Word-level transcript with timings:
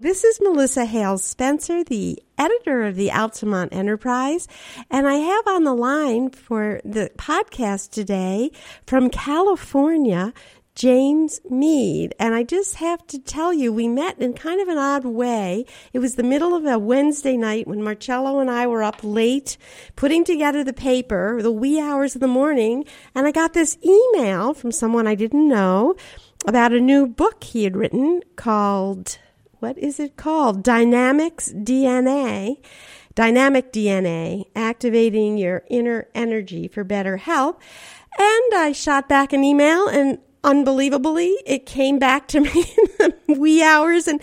This 0.00 0.22
is 0.22 0.40
Melissa 0.40 0.84
Hale-Spencer, 0.84 1.82
the 1.82 2.22
editor 2.38 2.84
of 2.84 2.94
the 2.94 3.10
Altamont 3.10 3.74
Enterprise, 3.74 4.46
and 4.92 5.08
I 5.08 5.14
have 5.14 5.48
on 5.48 5.64
the 5.64 5.74
line 5.74 6.30
for 6.30 6.80
the 6.84 7.10
podcast 7.18 7.90
today 7.90 8.52
from 8.86 9.10
California, 9.10 10.32
James 10.76 11.40
Meade. 11.50 12.14
And 12.20 12.32
I 12.32 12.44
just 12.44 12.76
have 12.76 13.04
to 13.08 13.18
tell 13.18 13.52
you, 13.52 13.72
we 13.72 13.88
met 13.88 14.20
in 14.20 14.34
kind 14.34 14.60
of 14.60 14.68
an 14.68 14.78
odd 14.78 15.04
way. 15.04 15.66
It 15.92 15.98
was 15.98 16.14
the 16.14 16.22
middle 16.22 16.54
of 16.54 16.64
a 16.64 16.78
Wednesday 16.78 17.36
night 17.36 17.66
when 17.66 17.82
Marcello 17.82 18.38
and 18.38 18.48
I 18.48 18.68
were 18.68 18.84
up 18.84 19.00
late 19.02 19.58
putting 19.96 20.22
together 20.22 20.62
the 20.62 20.72
paper, 20.72 21.42
the 21.42 21.50
wee 21.50 21.80
hours 21.80 22.14
of 22.14 22.20
the 22.20 22.28
morning, 22.28 22.84
and 23.16 23.26
I 23.26 23.32
got 23.32 23.52
this 23.52 23.76
email 23.84 24.54
from 24.54 24.70
someone 24.70 25.08
I 25.08 25.16
didn't 25.16 25.48
know 25.48 25.96
about 26.46 26.72
a 26.72 26.78
new 26.78 27.08
book 27.08 27.42
he 27.42 27.64
had 27.64 27.76
written 27.76 28.22
called 28.36 29.18
what 29.60 29.78
is 29.78 29.98
it 29.98 30.16
called? 30.16 30.62
Dynamics 30.62 31.52
DNA. 31.52 32.58
Dynamic 33.14 33.72
DNA, 33.72 34.44
activating 34.54 35.38
your 35.38 35.64
inner 35.68 36.06
energy 36.14 36.68
for 36.68 36.84
better 36.84 37.16
health. 37.16 37.56
And 38.16 38.54
I 38.54 38.72
shot 38.72 39.08
back 39.08 39.32
an 39.32 39.42
email 39.42 39.88
and 39.88 40.18
unbelievably, 40.44 41.36
it 41.44 41.66
came 41.66 41.98
back 41.98 42.28
to 42.28 42.40
me 42.42 42.64
in 43.00 43.12
the 43.26 43.34
wee 43.34 43.62
hours 43.62 44.06
and 44.06 44.20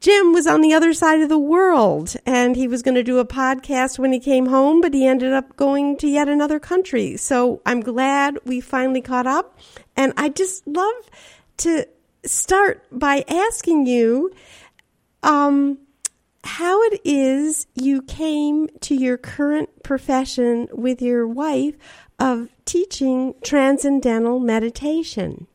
Jim 0.00 0.32
was 0.32 0.46
on 0.46 0.62
the 0.62 0.72
other 0.72 0.94
side 0.94 1.20
of 1.20 1.28
the 1.28 1.38
world 1.38 2.16
and 2.24 2.56
he 2.56 2.66
was 2.66 2.82
going 2.82 2.94
to 2.94 3.02
do 3.02 3.18
a 3.18 3.26
podcast 3.26 3.98
when 3.98 4.12
he 4.12 4.18
came 4.18 4.46
home, 4.46 4.80
but 4.80 4.94
he 4.94 5.06
ended 5.06 5.34
up 5.34 5.56
going 5.56 5.98
to 5.98 6.08
yet 6.08 6.26
another 6.26 6.58
country. 6.58 7.18
So 7.18 7.60
I'm 7.66 7.80
glad 7.80 8.38
we 8.46 8.62
finally 8.62 9.02
caught 9.02 9.26
up. 9.26 9.58
And 9.96 10.14
I 10.16 10.30
just 10.30 10.66
love 10.66 11.10
to 11.58 11.86
start 12.24 12.84
by 12.90 13.24
asking 13.28 13.86
you 13.86 14.32
um, 15.22 15.78
how 16.44 16.82
it 16.84 17.00
is 17.04 17.66
you 17.74 18.02
came 18.02 18.68
to 18.80 18.94
your 18.94 19.16
current 19.16 19.82
profession 19.82 20.68
with 20.72 21.02
your 21.02 21.26
wife 21.26 21.76
of 22.18 22.48
teaching 22.64 23.34
transcendental 23.42 24.38
meditation. 24.38 25.46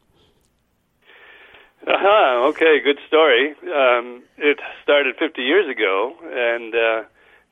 Uh-huh, 1.88 2.48
okay, 2.50 2.80
good 2.84 2.98
story. 3.08 3.54
Um, 3.64 4.24
it 4.38 4.60
started 4.82 5.16
50 5.20 5.42
years 5.42 5.70
ago, 5.70 6.16
and 6.24 6.74
uh, 6.74 7.04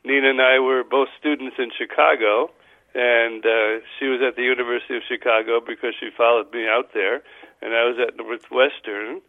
Nina 0.03 0.31
and 0.31 0.41
I 0.41 0.59
were 0.59 0.83
both 0.83 1.07
students 1.19 1.55
in 1.59 1.69
Chicago, 1.77 2.49
and 2.95 3.45
uh, 3.45 3.85
she 3.99 4.07
was 4.07 4.21
at 4.27 4.35
the 4.35 4.41
University 4.41 4.97
of 4.97 5.03
Chicago 5.07 5.61
because 5.61 5.93
she 5.99 6.09
followed 6.17 6.51
me 6.51 6.65
out 6.67 6.89
there, 6.95 7.21
and 7.63 7.73
I 7.73 7.85
was 7.85 7.97
at 8.05 8.17
Northwestern 8.17 9.21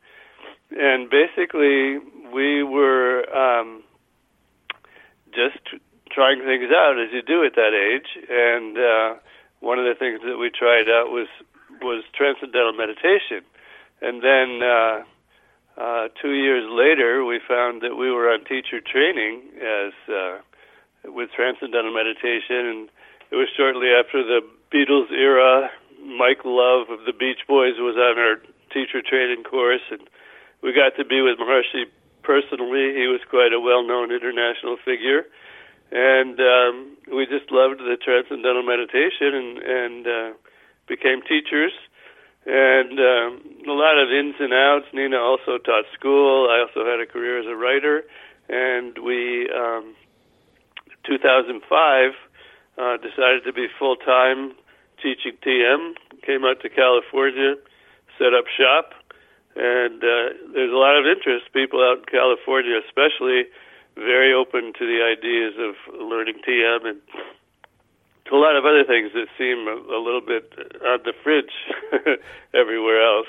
and 0.71 1.11
basically 1.11 1.99
we 2.33 2.63
were 2.63 3.25
um, 3.31 3.83
just 5.33 5.59
trying 6.11 6.41
things 6.41 6.71
out 6.71 6.97
as 6.99 7.13
you 7.13 7.23
do 7.23 7.45
at 7.45 7.55
that 7.55 7.75
age. 7.75 8.09
And 8.29 8.79
uh, 8.79 9.21
one 9.61 9.79
of 9.79 9.85
the 9.85 9.95
things 9.99 10.21
that 10.25 10.39
we 10.39 10.51
tried 10.51 10.89
out 10.89 11.11
was 11.11 11.29
was 11.83 12.05
transcendental 12.15 12.73
meditation. 12.73 13.43
And 14.01 14.23
then 14.23 14.63
uh, 14.63 15.03
uh, 15.77 16.09
two 16.23 16.33
years 16.33 16.65
later, 16.71 17.25
we 17.25 17.41
found 17.47 17.83
that 17.83 17.97
we 17.97 18.11
were 18.11 18.31
on 18.31 18.45
teacher 18.45 18.81
training 18.81 19.43
as 19.59 19.93
uh, 20.09 20.39
with 21.05 21.31
transcendental 21.35 21.93
meditation, 21.93 22.67
and 22.67 22.89
it 23.31 23.37
was 23.37 23.49
shortly 23.57 23.89
after 23.91 24.23
the 24.23 24.41
Beatles 24.73 25.11
era. 25.11 25.71
Mike 26.05 26.45
Love 26.45 26.91
of 26.91 27.05
the 27.07 27.13
Beach 27.13 27.41
Boys 27.49 27.81
was 27.81 27.97
on 27.97 28.19
our 28.21 28.37
teacher 28.73 29.01
training 29.01 29.43
course, 29.43 29.83
and 29.91 30.05
we 30.63 30.73
got 30.73 30.97
to 30.97 31.05
be 31.05 31.23
with 31.23 31.39
Maharishi 31.39 31.89
personally. 32.23 32.93
He 32.93 33.09
was 33.09 33.21
quite 33.29 33.53
a 33.53 33.61
well-known 33.61 34.13
international 34.13 34.77
figure, 34.85 35.25
and 35.91 36.39
um, 36.41 36.97
we 37.09 37.25
just 37.27 37.51
loved 37.51 37.81
the 37.81 37.97
transcendental 37.97 38.63
meditation 38.63 39.33
and 39.33 39.59
and 39.59 40.07
uh, 40.07 40.31
became 40.87 41.23
teachers. 41.23 41.73
And 42.47 43.01
um, 43.01 43.41
a 43.65 43.73
lot 43.73 43.97
of 43.97 44.13
ins 44.13 44.37
and 44.39 44.53
outs. 44.53 44.85
Nina 44.93 45.17
also 45.17 45.57
taught 45.57 45.89
school. 45.99 46.51
I 46.53 46.61
also 46.61 46.85
had 46.85 47.01
a 47.01 47.07
career 47.07 47.41
as 47.41 47.47
a 47.47 47.57
writer, 47.57 48.05
and 48.51 48.99
we, 48.99 49.49
um, 49.49 49.97
2005, 51.09 52.13
uh, 52.77 52.97
decided 52.99 53.45
to 53.45 53.53
be 53.55 53.69
full 53.79 53.97
time 53.97 54.53
teaching 55.05 55.37
TM. 55.45 55.93
Came 56.25 56.45
out 56.49 56.65
to 56.65 56.71
California, 56.71 57.61
set 58.17 58.33
up 58.33 58.49
shop, 58.49 58.97
and 59.55 60.01
uh, 60.01 60.33
there's 60.57 60.73
a 60.73 60.81
lot 60.81 60.97
of 60.97 61.05
interest. 61.05 61.53
People 61.53 61.85
out 61.85 61.99
in 61.99 62.05
California, 62.09 62.81
especially, 62.81 63.45
very 63.95 64.33
open 64.33 64.73
to 64.73 64.85
the 64.89 65.05
ideas 65.05 65.53
of 65.61 65.77
learning 66.01 66.41
TM 66.49 66.89
and 66.89 66.99
to 68.25 68.35
a 68.35 68.41
lot 68.41 68.57
of 68.57 68.65
other 68.65 68.83
things 68.89 69.13
that 69.13 69.29
seem 69.37 69.69
a, 69.69 69.77
a 69.93 70.01
little 70.01 70.25
bit 70.25 70.51
on 70.81 71.01
the 71.05 71.13
fridge 71.23 71.53
everywhere 72.55 73.05
else. 73.05 73.29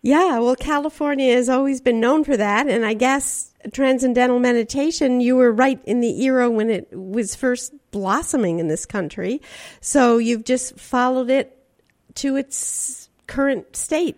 Yeah, 0.00 0.38
well, 0.38 0.54
California 0.54 1.34
has 1.34 1.48
always 1.48 1.80
been 1.80 2.00
known 2.00 2.22
for 2.24 2.36
that, 2.36 2.68
and 2.68 2.84
I 2.84 2.94
guess 2.94 3.52
transcendental 3.72 4.38
meditation, 4.38 5.20
you 5.20 5.36
were 5.36 5.52
right 5.52 5.80
in 5.84 6.00
the 6.00 6.22
era 6.22 6.48
when 6.48 6.70
it 6.70 6.88
was 6.92 7.34
first 7.34 7.72
blossoming 7.90 8.58
in 8.60 8.68
this 8.68 8.86
country. 8.86 9.42
So 9.80 10.18
you've 10.18 10.44
just 10.44 10.78
followed 10.78 11.30
it 11.30 11.58
to 12.16 12.36
its 12.36 13.08
current 13.26 13.74
state. 13.76 14.16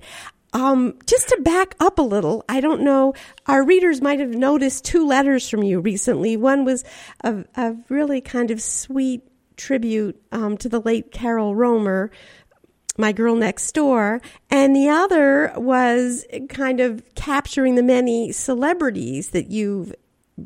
Um, 0.52 0.98
just 1.06 1.28
to 1.28 1.40
back 1.42 1.76
up 1.78 1.98
a 1.98 2.02
little, 2.02 2.44
I 2.48 2.60
don't 2.60 2.82
know, 2.82 3.14
our 3.46 3.64
readers 3.64 4.02
might 4.02 4.18
have 4.18 4.30
noticed 4.30 4.84
two 4.84 5.06
letters 5.06 5.48
from 5.48 5.62
you 5.62 5.80
recently. 5.80 6.36
One 6.36 6.64
was 6.64 6.84
a, 7.22 7.44
a 7.54 7.76
really 7.88 8.20
kind 8.20 8.50
of 8.50 8.60
sweet 8.60 9.22
tribute 9.56 10.20
um, 10.32 10.56
to 10.56 10.68
the 10.68 10.80
late 10.80 11.12
Carol 11.12 11.54
Romer, 11.54 12.10
my 12.98 13.12
girl 13.12 13.34
next 13.34 13.72
door, 13.72 14.20
and 14.50 14.74
the 14.74 14.88
other 14.88 15.52
was 15.56 16.24
kind 16.48 16.80
of 16.80 17.02
capturing 17.14 17.74
the 17.74 17.82
many 17.82 18.32
celebrities 18.32 19.30
that 19.30 19.50
you've 19.50 19.94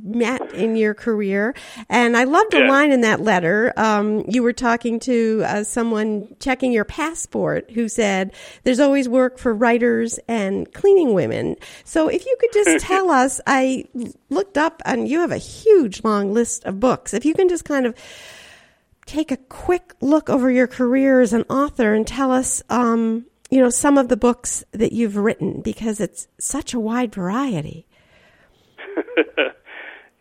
met 0.03 0.53
in 0.55 0.77
your 0.77 0.95
career. 0.95 1.55
And 1.89 2.17
I 2.17 2.25
loved 2.25 2.55
a 2.55 2.61
yeah. 2.61 2.69
line 2.69 2.93
in 2.93 3.03
that 3.03 3.21
letter. 3.21 3.73
Um, 3.77 4.25
you 4.29 4.43
were 4.43 4.53
talking 4.53 4.99
to 5.01 5.43
uh, 5.47 5.65
someone 5.65 6.35
checking 6.41 6.73
your 6.73 6.85
passport 6.85 7.71
who 7.71 7.89
said, 7.89 8.33
There's 8.65 8.81
always 8.81 9.09
work 9.09 9.39
for 9.39 9.55
writers 9.55 10.19
and 10.29 10.73
cleaning 10.73 11.15
women. 11.15 11.57
So 11.85 12.09
if 12.09 12.25
you 12.25 12.37
could 12.41 12.53
just 12.53 12.85
tell 12.87 13.11
us, 13.11 13.41
I 13.47 13.85
looked 14.31 14.59
up 14.59 14.83
and 14.85 15.09
you 15.09 15.21
have 15.21 15.33
a 15.33 15.39
huge 15.39 16.03
long 16.05 16.35
list 16.35 16.65
of 16.65 16.81
books. 16.81 17.15
If 17.15 17.25
you 17.25 17.35
can 17.35 17.49
just 17.49 17.65
kind 17.65 17.87
of 17.87 17.95
take 19.07 19.31
a 19.31 19.37
quick 19.37 19.95
look 20.01 20.29
over 20.31 20.51
your 20.51 20.67
career 20.67 21.21
as 21.21 21.33
an 21.33 21.43
author 21.51 21.95
and 21.95 22.07
tell 22.07 22.33
us, 22.33 22.63
um, 22.71 23.27
you 23.51 23.61
know, 23.61 23.71
some 23.71 23.99
of 23.99 24.09
the 24.09 24.17
books 24.17 24.65
that 24.73 24.93
you've 24.93 25.17
written 25.17 25.61
because 25.61 26.01
it's 26.01 26.29
such 26.39 26.75
a 26.75 26.81
wide 26.81 27.15
variety. 27.15 27.87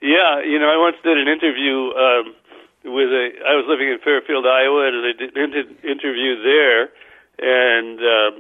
Yeah, 0.04 0.44
you 0.44 0.60
know, 0.60 0.68
I 0.68 0.76
once 0.76 0.98
did 1.02 1.16
an 1.16 1.32
interview 1.32 1.96
um, 1.96 2.36
with 2.84 3.08
a. 3.08 3.26
I 3.48 3.56
was 3.56 3.64
living 3.72 3.88
in 3.88 4.04
Fairfield, 4.04 4.44
Iowa, 4.46 4.92
and 4.92 5.00
I 5.00 5.16
did 5.16 5.32
an 5.32 5.80
interview 5.80 6.44
there, 6.44 6.92
and 7.40 7.98
um, 8.04 8.34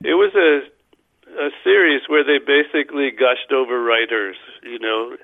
it 0.00 0.16
was 0.16 0.32
a 0.32 0.64
a 1.36 1.50
series 1.62 2.00
where 2.08 2.24
they 2.24 2.40
basically 2.40 3.10
gushed 3.10 3.52
over 3.52 3.84
writers, 3.84 4.36
you 4.62 4.78
know, 4.78 5.16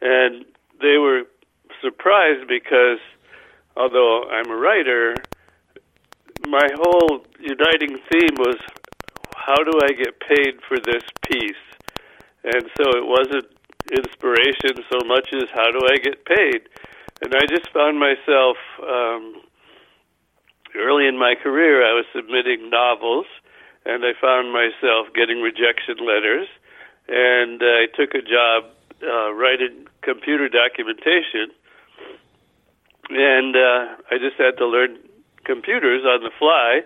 and 0.00 0.44
they 0.80 0.94
were 0.96 1.24
surprised 1.82 2.46
because 2.46 3.02
although 3.76 4.24
I'm 4.30 4.50
a 4.50 4.56
writer, 4.56 5.14
my 6.46 6.68
whole 6.74 7.24
uniting 7.40 7.98
theme 8.10 8.36
was 8.38 8.56
how 9.36 9.62
do 9.62 9.72
I 9.82 9.92
get 9.92 10.20
paid 10.20 10.60
for 10.66 10.78
this 10.78 11.02
piece? 11.28 11.64
And 12.44 12.64
so 12.76 12.90
it 12.96 13.06
wasn't 13.06 13.46
inspiration 13.90 14.84
so 14.90 15.06
much 15.06 15.28
as 15.34 15.48
how 15.52 15.70
do 15.70 15.80
I 15.90 15.98
get 15.98 16.24
paid? 16.24 16.68
And 17.22 17.34
I 17.34 17.46
just 17.46 17.70
found 17.72 17.98
myself 17.98 18.56
um, 18.82 19.42
early 20.74 21.06
in 21.06 21.18
my 21.18 21.34
career, 21.34 21.86
I 21.86 21.92
was 21.92 22.04
submitting 22.14 22.70
novels, 22.70 23.26
and 23.84 24.04
I 24.04 24.12
found 24.20 24.52
myself 24.52 25.12
getting 25.14 25.40
rejection 25.40 25.98
letters. 25.98 26.48
And 27.08 27.60
I 27.62 27.86
took 27.94 28.14
a 28.14 28.22
job 28.22 28.70
uh, 29.02 29.34
writing 29.34 29.86
computer 30.02 30.48
documentation, 30.48 31.50
and 33.16 33.56
uh, 33.56 33.96
I 34.10 34.18
just 34.18 34.36
had 34.36 34.56
to 34.58 34.66
learn 34.66 34.98
computers 35.44 36.04
on 36.04 36.22
the 36.22 36.30
fly. 36.38 36.82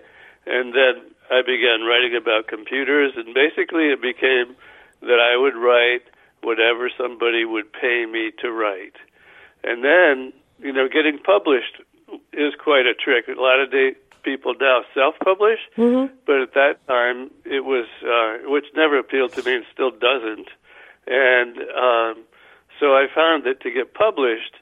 And 0.47 0.73
then 0.75 1.03
I 1.31 1.43
began 1.43 1.83
writing 1.83 2.15
about 2.17 2.47
computers, 2.47 3.13
and 3.17 3.35
basically 3.35 3.89
it 3.89 4.01
became 4.01 4.55
that 5.03 5.21
I 5.21 5.37
would 5.37 5.57
write 5.57 6.03
whatever 6.43 6.91
somebody 6.97 7.45
would 7.45 7.73
pay 7.73 8.07
me 8.07 8.31
to 8.43 8.51
write. 8.51 8.95
And 9.65 9.83
then, 9.83 10.33
you 10.61 10.73
know, 10.73 10.89
getting 10.89 11.19
published 11.19 11.83
is 12.33 12.55
quite 12.63 12.87
a 12.87 12.95
trick. 12.95 13.27
A 13.29 13.41
lot 13.41 13.61
of 13.61 13.71
day, 13.71 13.95
people 14.23 14.55
now 14.61 14.83
self-publish, 14.95 15.61
mm-hmm. 15.77 16.13
but 16.27 16.43
at 16.43 16.55
that 16.55 16.87
time 16.87 17.31
it 17.45 17.65
was, 17.65 17.87
uh, 18.03 18.51
which 18.51 18.67
never 18.75 18.99
appealed 18.99 19.33
to 19.33 19.43
me 19.43 19.57
and 19.57 19.65
still 19.73 19.91
doesn't. 19.91 20.49
And 21.07 21.59
um, 21.59 22.25
so 22.81 22.95
I 22.95 23.07
found 23.15 23.45
that 23.45 23.61
to 23.63 23.71
get 23.71 23.95
published, 23.95 24.55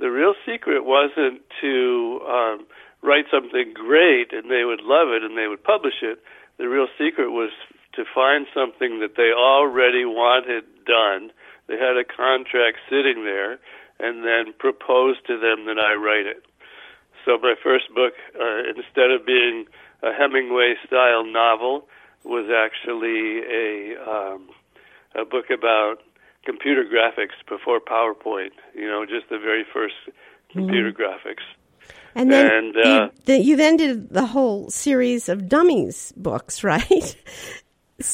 the 0.00 0.10
real 0.10 0.34
secret 0.46 0.84
wasn't 0.84 1.42
to 1.60 2.20
um, 2.26 2.66
write 3.02 3.26
something 3.30 3.72
great 3.74 4.32
and 4.32 4.50
they 4.50 4.64
would 4.64 4.80
love 4.80 5.08
it 5.08 5.22
and 5.22 5.36
they 5.36 5.46
would 5.46 5.62
publish 5.62 6.02
it. 6.02 6.18
The 6.58 6.68
real 6.68 6.88
secret 6.98 7.30
was 7.30 7.50
to 7.94 8.04
find 8.14 8.46
something 8.54 9.00
that 9.00 9.16
they 9.16 9.32
already 9.32 10.04
wanted 10.04 10.64
done. 10.86 11.30
They 11.68 11.76
had 11.76 11.96
a 11.96 12.04
contract 12.04 12.78
sitting 12.88 13.24
there, 13.24 13.58
and 13.98 14.24
then 14.24 14.52
propose 14.58 15.16
to 15.26 15.38
them 15.38 15.66
that 15.66 15.78
I 15.78 15.94
write 15.94 16.26
it. 16.26 16.44
So 17.24 17.38
my 17.38 17.54
first 17.62 17.92
book, 17.94 18.14
uh, 18.34 18.70
instead 18.74 19.10
of 19.10 19.26
being 19.26 19.66
a 20.02 20.12
Hemingway 20.12 20.74
style 20.86 21.24
novel, 21.24 21.86
was 22.24 22.48
actually 22.50 23.40
a 23.44 23.96
um, 24.08 24.48
a 25.14 25.24
book 25.24 25.50
about 25.50 26.02
computer 26.44 26.84
graphics 26.84 27.36
before 27.48 27.80
PowerPoint. 27.80 28.52
You 28.74 28.86
know, 28.86 29.04
just 29.06 29.28
the 29.28 29.38
very 29.38 29.64
first 29.72 29.94
computer 30.52 30.92
mm-hmm. 30.92 31.02
graphics. 31.02 31.44
And 32.14 32.30
then 32.30 32.50
and, 32.52 32.76
uh, 32.76 32.80
you, 32.80 33.10
the, 33.24 33.38
you 33.38 33.56
then 33.56 33.76
did 33.76 34.10
the 34.10 34.26
whole 34.26 34.68
series 34.70 35.28
of 35.28 35.48
dummies 35.48 36.12
books, 36.16 36.64
right? 36.64 37.16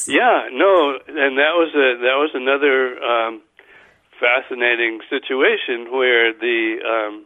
yeah, 0.07 0.47
no, 0.51 0.99
and 1.07 1.37
that 1.37 1.55
was 1.55 1.73
a 1.73 1.97
that 2.01 2.17
was 2.17 2.31
another 2.33 3.01
um, 3.03 3.41
fascinating 4.19 4.99
situation 5.09 5.91
where 5.91 6.33
the 6.33 6.77
um, 6.85 7.25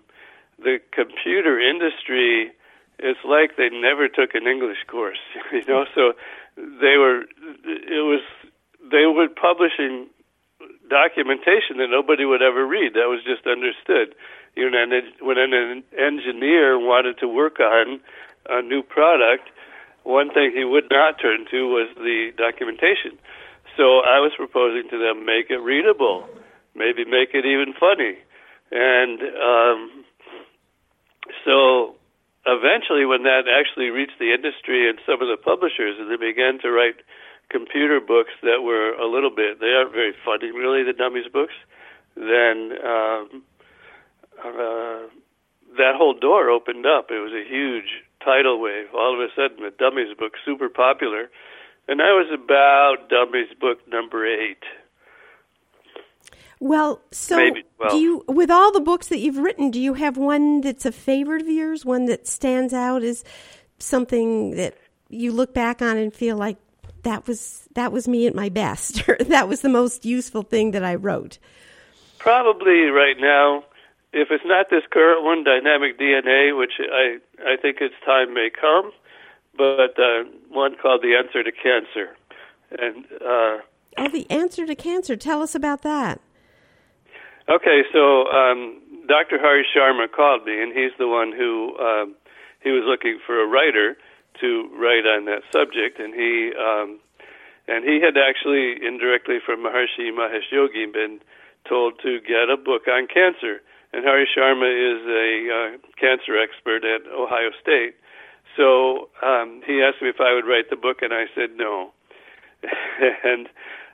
the 0.59 0.79
computer 0.91 1.59
industry 1.59 2.51
is 2.99 3.17
like 3.25 3.57
they 3.57 3.69
never 3.69 4.07
took 4.07 4.35
an 4.35 4.47
English 4.47 4.77
course, 4.87 5.19
you 5.51 5.63
know. 5.67 5.85
So 5.95 6.13
they 6.55 6.97
were 6.97 7.23
it 7.65 8.05
was 8.05 8.21
they 8.91 9.05
were 9.05 9.27
publishing 9.27 10.07
documentation 10.91 11.79
that 11.79 11.87
nobody 11.87 12.27
would 12.27 12.43
ever 12.43 12.67
read. 12.67 12.99
That 12.99 13.07
was 13.07 13.23
just 13.23 13.47
understood. 13.47 14.11
You 14.59 14.69
know, 14.69 14.83
when 15.23 15.39
an 15.39 15.83
engineer 15.95 16.75
wanted 16.75 17.17
to 17.23 17.27
work 17.31 17.63
on 17.63 18.03
a 18.51 18.61
new 18.61 18.83
product, 18.83 19.47
one 20.03 20.29
thing 20.35 20.51
he 20.51 20.67
would 20.67 20.91
not 20.91 21.15
turn 21.23 21.47
to 21.49 21.59
was 21.71 21.87
the 21.95 22.35
documentation. 22.35 23.15
So 23.79 24.03
I 24.03 24.19
was 24.19 24.35
proposing 24.35 24.91
to 24.91 24.97
them 24.99 25.23
make 25.25 25.47
it 25.49 25.63
readable, 25.63 26.27
maybe 26.75 27.05
make 27.05 27.31
it 27.31 27.47
even 27.47 27.71
funny, 27.79 28.19
and 28.71 29.21
um, 29.39 30.03
so 31.45 31.95
eventually, 32.45 33.05
when 33.05 33.23
that 33.23 33.47
actually 33.47 33.89
reached 33.89 34.19
the 34.19 34.33
industry 34.33 34.89
and 34.89 34.99
some 35.05 35.21
of 35.21 35.27
the 35.27 35.37
publishers, 35.37 35.95
and 35.99 36.09
they 36.11 36.17
began 36.17 36.59
to 36.59 36.71
write 36.71 36.99
computer 37.51 37.99
books 37.99 38.31
that 38.41 38.63
were 38.63 38.93
a 38.93 39.07
little 39.07 39.29
bit 39.29 39.59
they 39.59 39.73
aren't 39.73 39.91
very 39.91 40.13
funny 40.23 40.51
really 40.51 40.83
the 40.83 40.93
dummies 40.93 41.27
books 41.31 41.53
then 42.15 42.71
um 42.83 43.43
uh 44.43 45.05
that 45.77 45.95
whole 45.95 46.13
door 46.13 46.49
opened 46.49 46.85
up. 46.85 47.11
It 47.11 47.19
was 47.19 47.31
a 47.31 47.47
huge 47.47 48.03
tidal 48.21 48.59
wave. 48.59 48.87
All 48.93 49.13
of 49.13 49.21
a 49.21 49.31
sudden 49.33 49.63
the 49.63 49.71
dummies 49.71 50.13
book 50.19 50.33
super 50.43 50.67
popular 50.67 51.29
and 51.87 52.01
i 52.01 52.11
was 52.11 52.27
about 52.33 53.09
dummies 53.09 53.53
book 53.59 53.79
number 53.87 54.25
8 54.25 54.57
well, 56.63 57.01
so 57.11 57.37
Maybe, 57.37 57.63
well, 57.79 57.89
do 57.89 57.97
you, 57.97 58.23
with 58.27 58.51
all 58.51 58.71
the 58.71 58.81
books 58.81 59.07
that 59.07 59.17
you've 59.17 59.39
written, 59.39 59.71
do 59.71 59.81
you 59.81 59.95
have 59.95 60.15
one 60.15 60.61
that's 60.61 60.85
a 60.85 60.91
favorite 60.91 61.41
of 61.41 61.49
yours, 61.49 61.83
one 61.83 62.05
that 62.05 62.27
stands 62.27 62.71
out 62.71 63.01
as 63.01 63.23
something 63.79 64.51
that 64.51 64.75
you 65.09 65.31
look 65.31 65.55
back 65.55 65.81
on 65.81 65.97
and 65.97 66.13
feel 66.13 66.37
like 66.37 66.57
that 67.03 67.27
was 67.27 67.67
that 67.75 67.91
was 67.91 68.07
me 68.07 68.27
at 68.27 68.35
my 68.35 68.49
best 68.49 69.01
that 69.19 69.47
was 69.47 69.61
the 69.61 69.69
most 69.69 70.05
useful 70.05 70.43
thing 70.43 70.71
that 70.71 70.83
I 70.83 70.95
wrote? 70.95 71.37
Probably 72.17 72.83
right 72.85 73.17
now, 73.19 73.63
if 74.13 74.29
it's 74.29 74.43
not 74.45 74.69
this 74.69 74.83
current 74.91 75.23
one, 75.23 75.43
Dynamic 75.43 75.99
DNA, 75.99 76.57
which 76.57 76.73
I 76.79 77.17
I 77.43 77.57
think 77.61 77.77
its 77.81 77.95
time 78.05 78.33
may 78.33 78.49
come, 78.49 78.91
but 79.57 79.97
uh, 79.99 80.23
one 80.49 80.75
called 80.81 81.01
The 81.01 81.15
Answer 81.15 81.43
to 81.43 81.51
Cancer, 81.51 82.15
and 82.77 83.05
uh, 83.21 83.61
oh, 83.97 84.07
The 84.11 84.29
Answer 84.29 84.65
to 84.65 84.75
Cancer. 84.75 85.15
Tell 85.15 85.41
us 85.41 85.55
about 85.55 85.81
that. 85.81 86.21
Okay, 87.49 87.81
so 87.91 88.27
um, 88.31 88.79
Dr. 89.07 89.37
Hari 89.39 89.65
Sharma 89.75 90.09
called 90.11 90.45
me, 90.45 90.61
and 90.61 90.71
he's 90.71 90.91
the 90.97 91.07
one 91.07 91.31
who 91.31 91.77
um, 91.79 92.15
he 92.63 92.69
was 92.69 92.83
looking 92.85 93.19
for 93.25 93.41
a 93.41 93.47
writer 93.47 93.97
to 94.39 94.69
write 94.77 95.05
on 95.05 95.25
that 95.25 95.43
subject, 95.51 95.99
and 95.99 96.13
he 96.13 96.51
um, 96.55 96.99
and 97.67 97.83
he 97.85 98.01
had 98.01 98.17
actually 98.17 98.85
indirectly 98.85 99.37
from 99.45 99.63
Maharishi 99.63 100.11
Mahesh 100.11 100.51
Yogi 100.51 100.85
been 100.85 101.19
told 101.67 101.99
to 102.01 102.19
get 102.21 102.49
a 102.49 102.57
book 102.57 102.87
on 102.87 103.07
cancer. 103.07 103.61
And 103.93 104.05
Hari 104.05 104.27
Sharma 104.27 104.71
is 104.71 105.03
a 105.05 105.31
uh, 105.51 105.77
cancer 105.99 106.39
expert 106.39 106.83
at 106.85 107.05
Ohio 107.11 107.51
State. 107.61 107.95
So 108.55 109.09
um, 109.21 109.61
he 109.65 109.81
asked 109.81 110.01
me 110.01 110.09
if 110.09 110.19
I 110.19 110.33
would 110.33 110.47
write 110.47 110.69
the 110.69 110.75
book, 110.75 111.01
and 111.01 111.13
I 111.13 111.25
said 111.35 111.51
no. 111.55 111.91
and 113.23 113.47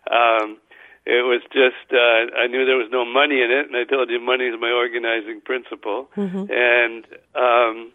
um, 0.09 0.57
it 1.05 1.23
was 1.23 1.41
just 1.53 1.87
uh, 1.93 2.35
I 2.37 2.47
knew 2.47 2.65
there 2.65 2.77
was 2.77 2.89
no 2.91 3.05
money 3.05 3.41
in 3.41 3.51
it, 3.51 3.67
and 3.67 3.75
I 3.75 3.83
told 3.83 4.09
you 4.09 4.19
money 4.19 4.45
is 4.45 4.59
my 4.59 4.71
organizing 4.71 5.41
principle. 5.41 6.09
Mm-hmm. 6.15 6.45
And 6.51 7.05
um, 7.35 7.91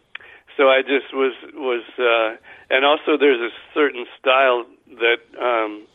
so 0.57 0.69
I 0.69 0.81
just 0.81 1.13
was 1.13 1.33
was, 1.53 1.83
uh, 1.97 2.37
and 2.69 2.85
also 2.85 3.17
there's 3.17 3.41
a 3.41 3.53
certain 3.73 4.05
style 4.19 4.65
that 4.99 5.21
um, 5.41 5.87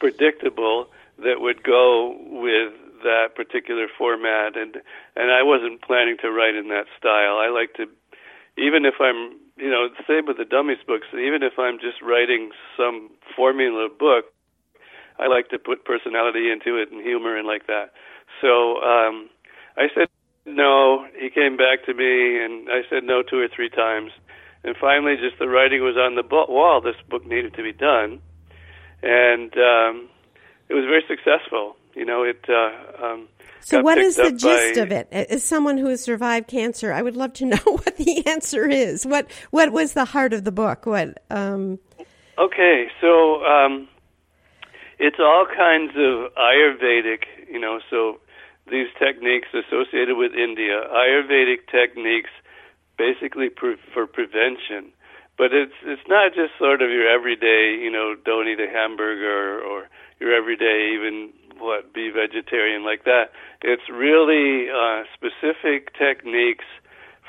predictable 0.00 0.88
that 1.18 1.40
would 1.40 1.62
go 1.62 2.16
with 2.28 2.72
that 3.04 3.34
particular 3.34 3.86
format, 3.98 4.56
and 4.56 4.76
and 5.16 5.30
I 5.30 5.42
wasn't 5.42 5.82
planning 5.82 6.16
to 6.22 6.30
write 6.30 6.54
in 6.54 6.68
that 6.68 6.86
style. 6.98 7.38
I 7.38 7.48
like 7.48 7.74
to, 7.74 7.86
even 8.56 8.84
if 8.84 8.94
I'm, 9.00 9.38
you 9.56 9.70
know, 9.70 9.88
same 10.06 10.26
with 10.26 10.36
the 10.38 10.44
dummies 10.44 10.82
books. 10.86 11.06
Even 11.12 11.42
if 11.42 11.58
I'm 11.58 11.78
just 11.78 12.00
writing 12.02 12.50
some 12.76 13.10
formula 13.36 13.88
book, 13.88 14.26
I 15.18 15.26
like 15.26 15.48
to 15.50 15.58
put 15.58 15.84
personality 15.84 16.50
into 16.50 16.76
it 16.76 16.90
and 16.92 17.02
humor 17.02 17.36
and 17.36 17.46
like 17.46 17.66
that. 17.66 17.92
So 18.40 18.80
um, 18.82 19.28
I 19.76 19.88
said 19.94 20.08
no, 20.44 21.06
he 21.18 21.30
came 21.30 21.56
back 21.56 21.84
to 21.86 21.94
me, 21.94 22.42
and 22.42 22.68
I 22.68 22.82
said 22.90 23.04
no 23.04 23.22
two 23.22 23.38
or 23.38 23.48
three 23.48 23.70
times. 23.70 24.10
And 24.64 24.76
finally, 24.76 25.16
just 25.16 25.38
the 25.38 25.48
writing 25.48 25.82
was 25.82 25.96
on 25.96 26.14
the 26.14 26.22
wall. 26.22 26.80
This 26.80 26.96
book 27.08 27.26
needed 27.26 27.54
to 27.54 27.62
be 27.62 27.72
done, 27.72 28.20
and 29.02 29.52
um, 29.56 30.08
it 30.68 30.74
was 30.74 30.84
very 30.84 31.02
successful. 31.08 31.76
You 31.94 32.04
know, 32.04 32.22
it. 32.22 32.44
Uh, 32.48 33.04
um, 33.04 33.28
so, 33.60 33.80
what 33.82 33.98
is 33.98 34.16
the 34.16 34.32
gist 34.32 34.76
by, 34.76 34.80
of 34.80 34.92
it? 34.92 35.08
As 35.12 35.44
someone 35.44 35.78
who 35.78 35.86
has 35.86 36.02
survived 36.02 36.48
cancer, 36.48 36.92
I 36.92 37.02
would 37.02 37.16
love 37.16 37.32
to 37.34 37.46
know 37.46 37.58
what 37.64 37.96
the 37.96 38.26
answer 38.26 38.68
is. 38.68 39.04
What 39.04 39.30
What 39.50 39.72
was 39.72 39.94
the 39.94 40.04
heart 40.04 40.32
of 40.32 40.44
the 40.44 40.52
book? 40.52 40.86
What? 40.86 41.22
Um... 41.30 41.78
Okay, 42.38 42.86
so 43.00 43.44
um, 43.44 43.88
it's 44.98 45.18
all 45.20 45.46
kinds 45.46 45.92
of 45.96 46.32
Ayurvedic. 46.34 47.24
You 47.50 47.58
know, 47.58 47.80
so 47.90 48.20
these 48.72 48.88
techniques 48.98 49.48
associated 49.52 50.16
with 50.16 50.32
India, 50.32 50.80
Ayurvedic 50.90 51.68
techniques, 51.70 52.30
basically 52.96 53.50
pre- 53.50 53.76
for 53.92 54.06
prevention. 54.06 54.90
But 55.36 55.52
it's 55.52 55.76
it's 55.84 56.08
not 56.08 56.34
just 56.34 56.56
sort 56.58 56.82
of 56.82 56.90
your 56.90 57.08
everyday, 57.08 57.76
you 57.76 57.90
know, 57.90 58.16
don't 58.24 58.48
eat 58.48 58.60
a 58.60 58.68
hamburger 58.68 59.60
or 59.60 59.88
your 60.18 60.34
everyday 60.34 60.92
even 60.96 61.30
what 61.58 61.92
be 61.92 62.10
vegetarian 62.10 62.84
like 62.84 63.04
that. 63.04 63.32
It's 63.62 63.88
really 63.88 64.68
uh, 64.70 65.04
specific 65.14 65.94
techniques. 65.96 66.64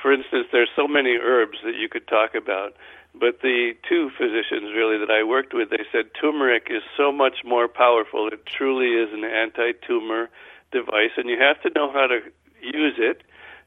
For 0.01 0.11
instance, 0.11 0.47
there's 0.51 0.71
so 0.75 0.87
many 0.87 1.17
herbs 1.21 1.59
that 1.63 1.75
you 1.75 1.87
could 1.87 2.07
talk 2.07 2.35
about. 2.35 2.73
But 3.13 3.41
the 3.41 3.73
two 3.87 4.09
physicians 4.17 4.73
really 4.73 4.97
that 4.97 5.11
I 5.11 5.23
worked 5.23 5.53
with, 5.53 5.69
they 5.69 5.85
said 5.91 6.05
turmeric 6.19 6.67
is 6.69 6.81
so 6.97 7.11
much 7.11 7.45
more 7.45 7.67
powerful. 7.67 8.27
It 8.27 8.45
truly 8.45 8.97
is 8.97 9.13
an 9.13 9.23
anti-tumor 9.23 10.29
device, 10.73 11.13
and 11.15 11.29
you 11.29 11.37
have 11.39 11.61
to 11.61 11.69
know 11.75 11.91
how 11.93 12.07
to 12.07 12.19
use 12.59 12.97
it. 12.97 13.21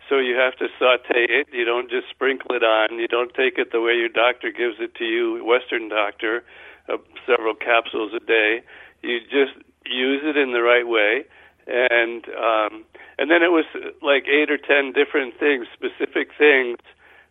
So 0.09 0.19
you 0.19 0.37
have 0.37 0.55
to 0.57 0.69
saute 0.79 1.27
it. 1.27 1.49
You 1.53 1.65
don't 1.65 1.91
just 1.91 2.09
sprinkle 2.11 2.55
it 2.55 2.63
on. 2.63 2.99
You 2.99 3.09
don't 3.09 3.35
take 3.35 3.59
it 3.59 3.73
the 3.73 3.81
way 3.81 3.95
your 3.95 4.09
doctor 4.09 4.53
gives 4.53 4.77
it 4.79 4.95
to 4.97 5.05
you, 5.05 5.45
Western 5.45 5.89
doctor, 5.89 6.45
uh, 6.89 6.99
several 7.27 7.55
capsules 7.55 8.13
a 8.15 8.21
day. 8.21 8.63
You 9.03 9.21
just 9.21 9.59
use 9.85 10.23
it 10.25 10.37
in 10.37 10.53
the 10.53 10.63
right 10.63 10.87
way, 10.87 11.25
and 11.67 12.23
um, 12.39 12.85
and 13.19 13.31
then 13.31 13.43
it 13.43 13.51
was 13.51 13.67
like 14.03 14.25
eight 14.29 14.51
or 14.51 14.59
ten 14.59 14.93
different 14.93 15.39
things, 15.39 15.67
specific 15.75 16.31
things 16.39 16.79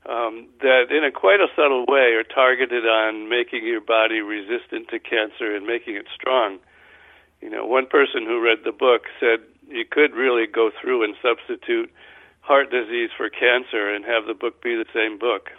um, 0.06 0.48
that, 0.60 0.92
in 0.92 1.04
a 1.04 1.12
quite 1.12 1.40
a 1.40 1.48
subtle 1.56 1.86
way, 1.88 2.14
are 2.20 2.24
targeted 2.24 2.86
on 2.86 3.30
making 3.30 3.66
your 3.66 3.82
body 3.82 4.20
resistant 4.20 4.90
to 4.90 5.00
cancer 5.00 5.56
and 5.56 5.66
making 5.66 5.96
it 5.96 6.08
strong. 6.14 6.60
You 7.42 7.50
know, 7.50 7.66
one 7.66 7.88
person 7.88 8.26
who 8.26 8.42
read 8.42 8.60
the 8.66 8.72
book 8.72 9.04
said 9.20 9.40
you 9.70 9.86
could 9.90 10.14
really 10.14 10.48
go 10.48 10.72
through 10.82 11.04
and 11.04 11.16
substitute 11.22 11.92
heart 12.42 12.70
disease 12.70 13.10
for 13.18 13.30
cancer 13.30 13.94
and 13.94 14.06
have 14.06 14.26
the 14.28 14.34
book 14.34 14.62
be 14.62 14.76
the 14.76 14.86
same 14.94 15.18
book. 15.18 15.50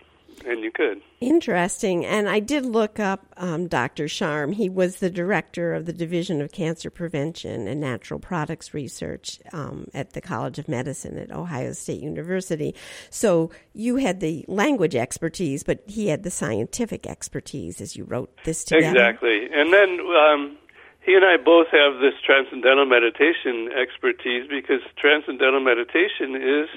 and 0.44 0.62
you 0.62 0.70
could. 0.70 1.00
Interesting. 1.20 2.04
And 2.04 2.28
I 2.28 2.40
did 2.40 2.66
look 2.66 3.00
up 3.00 3.26
um, 3.38 3.68
Dr. 3.68 4.04
Sharm. 4.04 4.54
He 4.54 4.68
was 4.68 4.96
the 4.96 5.08
director 5.08 5.72
of 5.72 5.86
the 5.86 5.92
Division 5.92 6.42
of 6.42 6.52
Cancer 6.52 6.90
Prevention 6.90 7.66
and 7.66 7.80
Natural 7.80 8.20
Products 8.20 8.74
Research 8.74 9.38
um, 9.52 9.88
at 9.94 10.12
the 10.12 10.20
College 10.20 10.58
of 10.58 10.68
Medicine 10.68 11.16
at 11.18 11.32
Ohio 11.32 11.72
State 11.72 12.02
University. 12.02 12.74
So 13.08 13.50
you 13.72 13.96
had 13.96 14.20
the 14.20 14.44
language 14.46 14.94
expertise, 14.94 15.62
but 15.62 15.82
he 15.86 16.08
had 16.08 16.22
the 16.22 16.30
scientific 16.30 17.06
expertise 17.06 17.80
as 17.80 17.96
you 17.96 18.04
wrote 18.04 18.30
this 18.44 18.62
together. 18.64 18.90
Exactly. 18.90 19.48
And 19.52 19.72
then 19.72 20.00
um, 20.00 20.58
he 21.06 21.14
and 21.14 21.24
I 21.24 21.36
both 21.36 21.68
have 21.70 22.00
this 22.00 22.14
transcendental 22.24 22.84
meditation 22.84 23.70
expertise 23.70 24.50
because 24.50 24.82
transcendental 24.98 25.60
meditation 25.60 26.34
is 26.34 26.68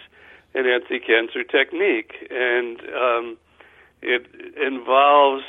an 0.54 0.68
anti-cancer 0.70 1.44
technique, 1.44 2.14
and 2.30 2.80
um, 2.94 3.38
it 4.04 4.28
involves 4.56 5.44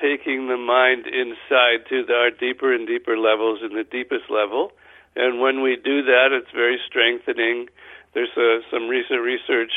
taking 0.00 0.46
the 0.46 0.56
mind 0.56 1.06
inside 1.06 1.84
to 1.88 2.06
our 2.14 2.30
deeper 2.30 2.72
and 2.72 2.86
deeper 2.86 3.18
levels 3.18 3.58
in 3.62 3.76
the 3.76 3.84
deepest 3.84 4.30
level. 4.30 4.72
And 5.16 5.40
when 5.40 5.60
we 5.60 5.74
do 5.74 6.02
that, 6.04 6.28
it's 6.30 6.50
very 6.54 6.78
strengthening. 6.86 7.68
There's 8.14 8.30
uh, 8.36 8.62
some 8.70 8.88
recent 8.88 9.20
research 9.20 9.72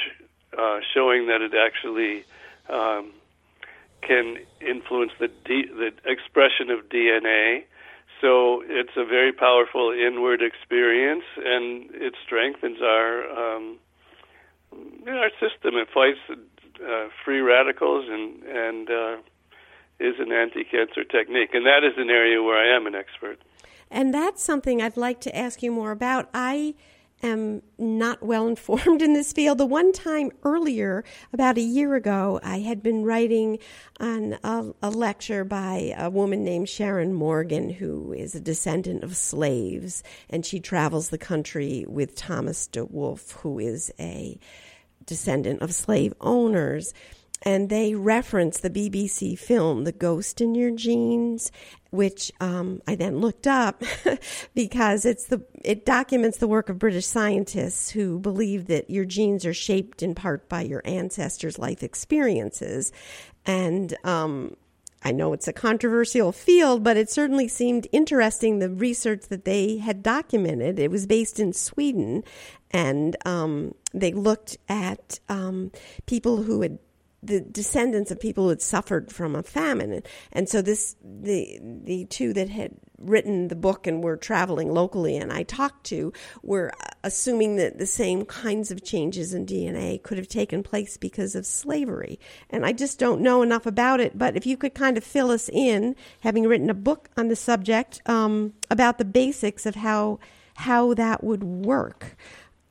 uh, 0.58 0.80
showing 0.94 1.28
that 1.28 1.42
it 1.42 1.54
actually 1.58 2.24
um, 2.70 3.12
can 4.02 4.38
influence 4.62 5.12
the 5.20 5.30
the 5.50 5.92
expression 6.06 6.70
of 6.70 6.90
DNA. 6.90 7.64
So 8.24 8.64
it's 8.66 8.96
a 8.96 9.04
very 9.04 9.34
powerful 9.34 9.92
inward 9.92 10.42
experience, 10.42 11.26
and 11.36 11.90
it 11.92 12.14
strengthens 12.26 12.82
our 12.82 13.30
um, 13.30 13.78
our 15.06 15.30
system. 15.42 15.76
It 15.76 15.90
fights 15.94 16.20
uh, 16.30 17.10
free 17.26 17.42
radicals 17.42 18.06
and 18.10 18.42
and 18.44 18.90
uh, 18.90 19.18
is 20.00 20.16
an 20.20 20.32
anti-cancer 20.32 21.04
technique, 21.04 21.50
and 21.54 21.66
that 21.66 21.84
is 21.84 21.96
an 21.98 22.10
area 22.10 22.42
where 22.42 22.58
I 22.58 22.74
am 22.74 22.88
an 22.88 22.96
expert. 22.96 23.40
And 23.92 24.14
that's 24.14 24.42
something 24.42 24.82
I'd 24.82 24.96
like 24.96 25.20
to 25.22 25.38
ask 25.38 25.62
you 25.62 25.74
more 25.74 25.92
about. 25.92 26.30
I 26.34 26.76
am 27.24 27.62
not 27.78 28.22
well 28.22 28.48
informed 28.48 29.02
in 29.02 29.14
this 29.14 29.34
field. 29.34 29.58
The 29.58 29.66
one 29.66 29.92
time 29.92 30.32
earlier, 30.44 31.04
about 31.32 31.58
a 31.58 31.62
year 31.62 31.96
ago, 31.96 32.40
I 32.44 32.60
had 32.60 32.84
been 32.84 33.04
writing 33.04 33.60
on 34.00 34.38
a, 34.44 34.72
a, 34.82 34.90
lecture 34.90 35.44
by 35.44 35.96
a 35.98 36.10
woman 36.10 36.44
named 36.44 36.70
Sharon 36.70 37.14
Morgan, 37.14 37.70
who 37.70 38.14
is 38.14 38.36
a 38.36 38.40
descendant 38.40 39.04
of 39.04 39.16
slaves, 39.16 40.04
and 40.30 40.46
she 40.46 40.60
travels 40.60 41.10
the 41.10 41.18
country 41.18 41.86
with 41.88 42.16
Thomas 42.16 42.68
DeWolf, 42.68 43.32
who 43.38 43.60
is 43.60 43.92
a 44.00 44.38
descendant 45.06 45.62
of 45.62 45.74
slave 45.74 46.14
owners 46.22 46.94
and 47.44 47.70
they 47.70 47.94
reference 47.94 48.60
the 48.60 48.70
BBC 48.70 49.38
film 49.38 49.84
"The 49.84 49.92
Ghost 49.92 50.42
in 50.42 50.56
Your 50.56 50.72
Genes," 50.72 51.52
which 51.94 52.32
um, 52.42 52.82
I 52.88 52.96
then 52.96 53.20
looked 53.20 53.46
up 53.46 53.84
because 54.56 55.06
it's 55.06 55.26
the 55.26 55.46
it 55.64 55.86
documents 55.86 56.40
the 56.40 56.48
work 56.48 56.70
of 56.70 56.80
British 56.80 57.06
scientists 57.06 57.92
who 57.92 58.20
believe 58.20 58.66
that 58.66 58.90
your 58.90 59.06
genes 59.06 59.46
are 59.46 59.54
shaped 59.54 60.02
in 60.02 60.16
part 60.16 60.50
by 60.50 60.62
your 60.62 60.82
ancestors' 60.86 61.60
life 61.60 61.84
experiences, 61.84 62.92
and 63.46 63.96
um, 64.04 64.56
I 65.04 65.12
know 65.12 65.34
it's 65.34 65.48
a 65.48 65.54
controversial 65.54 66.32
field, 66.32 66.84
but 66.84 66.98
it 66.98 67.12
certainly 67.12 67.48
seemed 67.48 67.88
interesting 67.92 68.58
the 68.58 68.70
research 68.70 69.28
that 69.28 69.46
they 69.46 69.78
had 69.78 70.02
documented. 70.02 70.80
It 70.80 70.90
was 70.90 71.06
based 71.06 71.40
in 71.40 71.54
Sweden, 71.54 72.24
and 72.72 73.16
um, 73.24 73.76
they 73.94 74.14
looked 74.14 74.58
at 74.68 75.20
um, 75.30 75.72
people 76.08 76.44
who 76.44 76.62
had 76.62 76.80
the 77.24 77.42
descendants 77.42 78.12
of 78.12 78.20
people 78.20 78.46
who 78.46 78.50
had 78.50 78.62
suffered 78.62 79.12
from 79.12 79.36
a 79.36 79.44
famine, 79.44 80.04
and, 80.32 80.50
so 80.50 80.62
this 80.62 80.96
the 81.04 81.60
the 81.62 82.06
two 82.06 82.34
that 82.34 82.50
had 82.50 82.76
written 83.00 83.48
the 83.48 83.56
book 83.56 83.88
and 83.88 84.04
were 84.04 84.18
traveling 84.18 84.72
locally, 84.72 85.18
and 85.18 85.32
I 85.32 85.44
talked 85.44 85.86
to 85.86 86.14
were 86.42 86.72
assuming 87.04 87.56
that 87.58 87.78
the 87.78 87.86
same 87.86 88.26
kinds 88.26 88.72
of 88.72 88.84
changes 88.84 89.34
in 89.34 89.46
DNA 89.46 90.02
could 90.02 90.18
have 90.18 90.28
taken 90.28 90.64
place 90.64 90.98
because 90.98 91.36
of 91.36 91.46
slavery, 91.46 92.20
and 92.50 92.66
I 92.66 92.74
just 92.74 93.00
don't 93.00 93.22
know 93.22 93.42
enough 93.42 93.66
about 93.66 94.00
it. 94.00 94.18
But 94.18 94.36
if 94.36 94.46
you 94.46 94.58
could 94.58 94.74
kind 94.74 94.98
of 94.98 95.04
fill 95.04 95.32
us 95.32 95.50
in, 95.50 95.96
having 96.22 96.48
written 96.48 96.70
a 96.70 96.76
book 96.76 97.10
on 97.18 97.30
the 97.30 97.36
subject 97.36 98.02
um, 98.06 98.54
about 98.70 98.98
the 98.98 99.06
basics 99.06 99.66
of 99.66 99.76
how 99.76 100.20
how 100.56 100.94
that 100.94 101.24
would 101.24 101.44
work, 101.44 102.16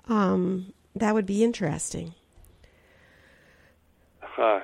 um, 0.09 0.73
that 0.95 1.15
would 1.15 1.27
be 1.27 1.43
interesting. 1.43 2.15
Uh, 4.39 4.61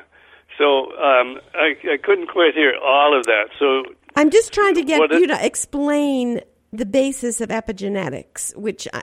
so 0.59 0.93
um, 0.97 1.39
I, 1.55 1.75
I 1.93 1.97
couldn't 2.03 2.29
quite 2.29 2.55
hear 2.55 2.75
all 2.83 3.17
of 3.17 3.25
that. 3.27 3.49
So 3.59 3.85
I'm 4.17 4.31
just 4.31 4.53
trying 4.53 4.75
to 4.75 4.83
get 4.83 5.11
you 5.13 5.29
to 5.29 5.47
explain 5.47 6.41
the 6.73 6.85
basis 6.85 7.41
of 7.41 7.51
epigenetics, 7.51 8.57
which 8.57 8.89
I, 8.93 9.03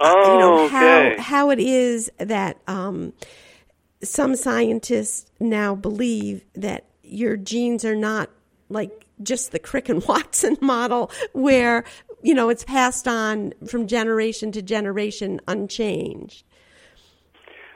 oh, 0.00 0.32
you 0.32 0.40
know 0.40 0.64
okay. 0.64 1.16
how 1.16 1.22
how 1.22 1.50
it 1.50 1.60
is 1.60 2.10
that 2.18 2.58
um, 2.66 3.12
some 4.02 4.36
scientists 4.36 5.30
now 5.38 5.74
believe 5.74 6.44
that 6.54 6.86
your 7.02 7.36
genes 7.36 7.84
are 7.84 7.96
not 7.96 8.30
like 8.68 9.06
just 9.22 9.52
the 9.52 9.58
Crick 9.58 9.88
and 9.88 10.02
Watson 10.08 10.56
model, 10.60 11.10
where 11.32 11.84
you 12.22 12.34
know 12.34 12.48
it's 12.48 12.64
passed 12.64 13.06
on 13.06 13.52
from 13.66 13.86
generation 13.86 14.52
to 14.52 14.62
generation 14.62 15.40
unchanged. 15.46 16.44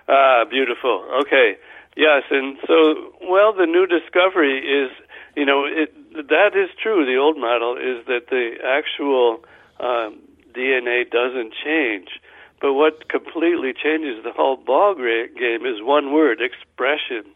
Ah, 0.09 0.45
beautiful. 0.49 1.05
Okay. 1.21 1.59
Yes, 1.99 2.23
and 2.31 2.57
so 2.65 3.13
well, 3.29 3.53
the 3.53 3.67
new 3.67 3.85
discovery 3.85 4.61
is, 4.63 4.93
you 5.35 5.45
know, 5.45 5.65
it 5.65 5.91
that 6.29 6.55
is 6.55 6.71
true. 6.81 7.05
The 7.05 7.17
old 7.17 7.37
model 7.37 7.77
is 7.77 8.07
that 8.07 8.31
the 8.31 8.55
actual 8.63 9.43
um, 9.81 10.23
DNA 10.55 11.11
doesn't 11.11 11.53
change, 11.59 12.21
but 12.61 12.75
what 12.75 13.09
completely 13.09 13.73
changes 13.75 14.23
the 14.23 14.31
whole 14.31 14.57
ball 14.57 14.95
game 14.95 15.67
is 15.67 15.83
one 15.83 16.13
word: 16.13 16.39
expression. 16.41 17.27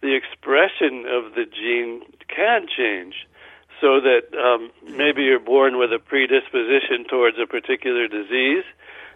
The 0.00 0.16
expression 0.16 1.06
of 1.06 1.34
the 1.38 1.46
gene 1.46 2.02
can 2.26 2.66
change, 2.66 3.14
so 3.80 4.00
that 4.00 4.26
um, 4.34 4.72
maybe 4.96 5.22
you're 5.22 5.38
born 5.38 5.78
with 5.78 5.92
a 5.92 6.00
predisposition 6.00 7.06
towards 7.08 7.38
a 7.38 7.46
particular 7.46 8.08
disease, 8.08 8.64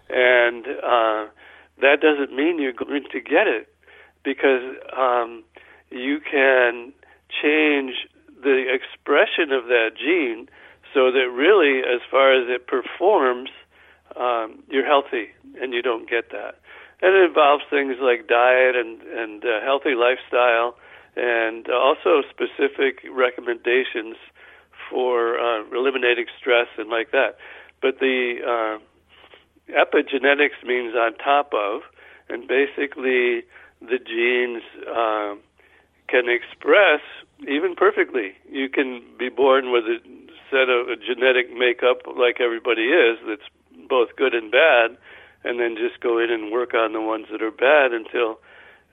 and 0.08 0.64
uh, 0.68 1.26
that 1.82 1.98
doesn't 2.00 2.30
mean 2.30 2.62
you're 2.62 2.72
going 2.72 3.06
to 3.10 3.20
get 3.20 3.48
it 3.48 3.73
because 4.24 4.76
um, 4.96 5.44
you 5.90 6.18
can 6.20 6.92
change 7.30 8.08
the 8.42 8.66
expression 8.72 9.52
of 9.52 9.66
that 9.66 9.90
gene 9.96 10.48
so 10.92 11.10
that 11.10 11.28
really, 11.30 11.80
as 11.80 12.00
far 12.10 12.32
as 12.32 12.48
it 12.48 12.66
performs, 12.66 13.50
um, 14.16 14.62
you're 14.68 14.86
healthy 14.86 15.28
and 15.60 15.72
you 15.72 15.82
don't 15.82 16.08
get 16.08 16.30
that. 16.30 16.60
And 17.02 17.14
it 17.14 17.24
involves 17.24 17.64
things 17.68 17.96
like 18.00 18.28
diet 18.28 18.76
and, 18.76 19.02
and 19.02 19.44
uh, 19.44 19.60
healthy 19.62 19.94
lifestyle 19.94 20.76
and 21.16 21.68
also 21.68 22.22
specific 22.30 23.04
recommendations 23.10 24.16
for 24.90 25.38
uh, 25.38 25.64
eliminating 25.72 26.26
stress 26.38 26.68
and 26.78 26.88
like 26.88 27.10
that. 27.12 27.36
But 27.82 27.98
the 27.98 28.36
uh, 28.42 29.72
epigenetics 29.72 30.64
means 30.64 30.94
on 30.94 31.14
top 31.16 31.52
of, 31.54 31.82
and 32.28 32.46
basically 32.48 33.44
the 33.86 33.98
genes 33.98 34.62
uh, 34.88 35.34
can 36.08 36.28
express 36.28 37.00
even 37.48 37.74
perfectly. 37.74 38.32
You 38.50 38.68
can 38.68 39.02
be 39.18 39.28
born 39.28 39.72
with 39.72 39.84
a 39.84 39.98
set 40.50 40.68
of 40.68 40.88
a 40.88 40.96
genetic 40.96 41.52
makeup 41.52 42.02
like 42.16 42.40
everybody 42.40 42.84
is 42.84 43.18
that's 43.26 43.48
both 43.88 44.14
good 44.16 44.34
and 44.34 44.50
bad, 44.50 44.96
and 45.42 45.60
then 45.60 45.76
just 45.76 46.00
go 46.00 46.18
in 46.18 46.30
and 46.30 46.52
work 46.52 46.74
on 46.74 46.92
the 46.92 47.00
ones 47.00 47.26
that 47.30 47.42
are 47.42 47.50
bad 47.50 47.92
until, 47.92 48.38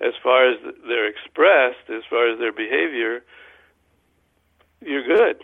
as 0.02 0.14
far 0.22 0.50
as 0.52 0.58
they're 0.88 1.08
expressed, 1.08 1.90
as 1.90 2.04
far 2.10 2.32
as 2.32 2.40
their 2.40 2.52
behavior, 2.52 3.24
you're 4.82 5.06
good. 5.06 5.42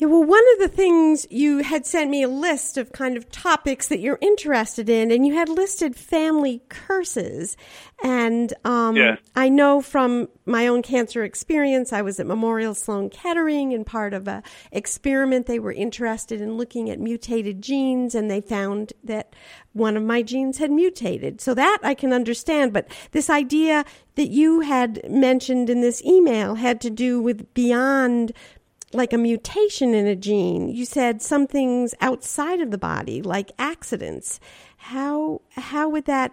Yeah, 0.00 0.06
well, 0.06 0.24
one 0.24 0.42
of 0.54 0.60
the 0.60 0.74
things 0.74 1.26
you 1.28 1.58
had 1.58 1.84
sent 1.84 2.10
me 2.10 2.22
a 2.22 2.28
list 2.28 2.78
of 2.78 2.90
kind 2.90 3.18
of 3.18 3.30
topics 3.30 3.88
that 3.88 4.00
you're 4.00 4.18
interested 4.22 4.88
in, 4.88 5.10
and 5.10 5.26
you 5.26 5.34
had 5.34 5.50
listed 5.50 5.94
family 5.94 6.62
curses. 6.70 7.54
And 8.02 8.54
um, 8.64 8.96
yeah. 8.96 9.16
I 9.36 9.50
know 9.50 9.82
from 9.82 10.30
my 10.46 10.66
own 10.66 10.80
cancer 10.80 11.22
experience, 11.22 11.92
I 11.92 12.00
was 12.00 12.18
at 12.18 12.26
Memorial 12.26 12.74
Sloan 12.74 13.10
Kettering 13.10 13.74
and 13.74 13.84
part 13.84 14.14
of 14.14 14.26
a 14.26 14.42
experiment. 14.72 15.44
They 15.44 15.58
were 15.58 15.70
interested 15.70 16.40
in 16.40 16.56
looking 16.56 16.88
at 16.88 16.98
mutated 16.98 17.60
genes, 17.60 18.14
and 18.14 18.30
they 18.30 18.40
found 18.40 18.94
that 19.04 19.34
one 19.74 19.98
of 19.98 20.02
my 20.02 20.22
genes 20.22 20.56
had 20.56 20.70
mutated. 20.70 21.42
So 21.42 21.52
that 21.52 21.76
I 21.82 21.92
can 21.92 22.14
understand. 22.14 22.72
But 22.72 22.88
this 23.10 23.28
idea 23.28 23.84
that 24.14 24.30
you 24.30 24.60
had 24.60 25.10
mentioned 25.10 25.68
in 25.68 25.82
this 25.82 26.02
email 26.06 26.54
had 26.54 26.80
to 26.80 26.88
do 26.88 27.20
with 27.20 27.52
beyond 27.52 28.32
like 28.92 29.12
a 29.12 29.18
mutation 29.18 29.94
in 29.94 30.06
a 30.06 30.16
gene. 30.16 30.68
You 30.68 30.84
said 30.84 31.22
some 31.22 31.46
things 31.46 31.94
outside 32.00 32.60
of 32.60 32.70
the 32.70 32.78
body, 32.78 33.22
like 33.22 33.52
accidents. 33.58 34.40
How 34.76 35.40
how 35.52 35.88
would 35.88 36.06
that 36.06 36.32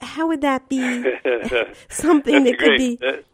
how 0.00 0.26
would 0.28 0.40
that 0.42 0.68
be 0.68 1.04
something 1.88 2.44
that 2.44 2.58
could 2.58 2.78
be? 2.78 2.96
That, 2.96 3.24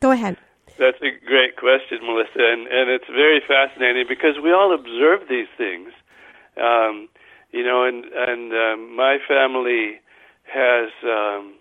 go 0.00 0.10
ahead. 0.10 0.36
That's 0.78 0.98
a 1.02 1.12
great 1.24 1.56
question, 1.56 2.00
Melissa, 2.02 2.50
and, 2.50 2.66
and 2.66 2.90
it's 2.90 3.06
very 3.06 3.40
fascinating 3.46 4.06
because 4.08 4.34
we 4.42 4.52
all 4.52 4.74
observe 4.74 5.28
these 5.28 5.46
things. 5.56 5.90
Um, 6.56 7.08
you 7.52 7.62
know, 7.62 7.84
and 7.84 8.04
and 8.04 8.52
um, 8.52 8.96
my 8.96 9.18
family 9.28 10.00
has 10.52 10.90
um, 11.04 11.54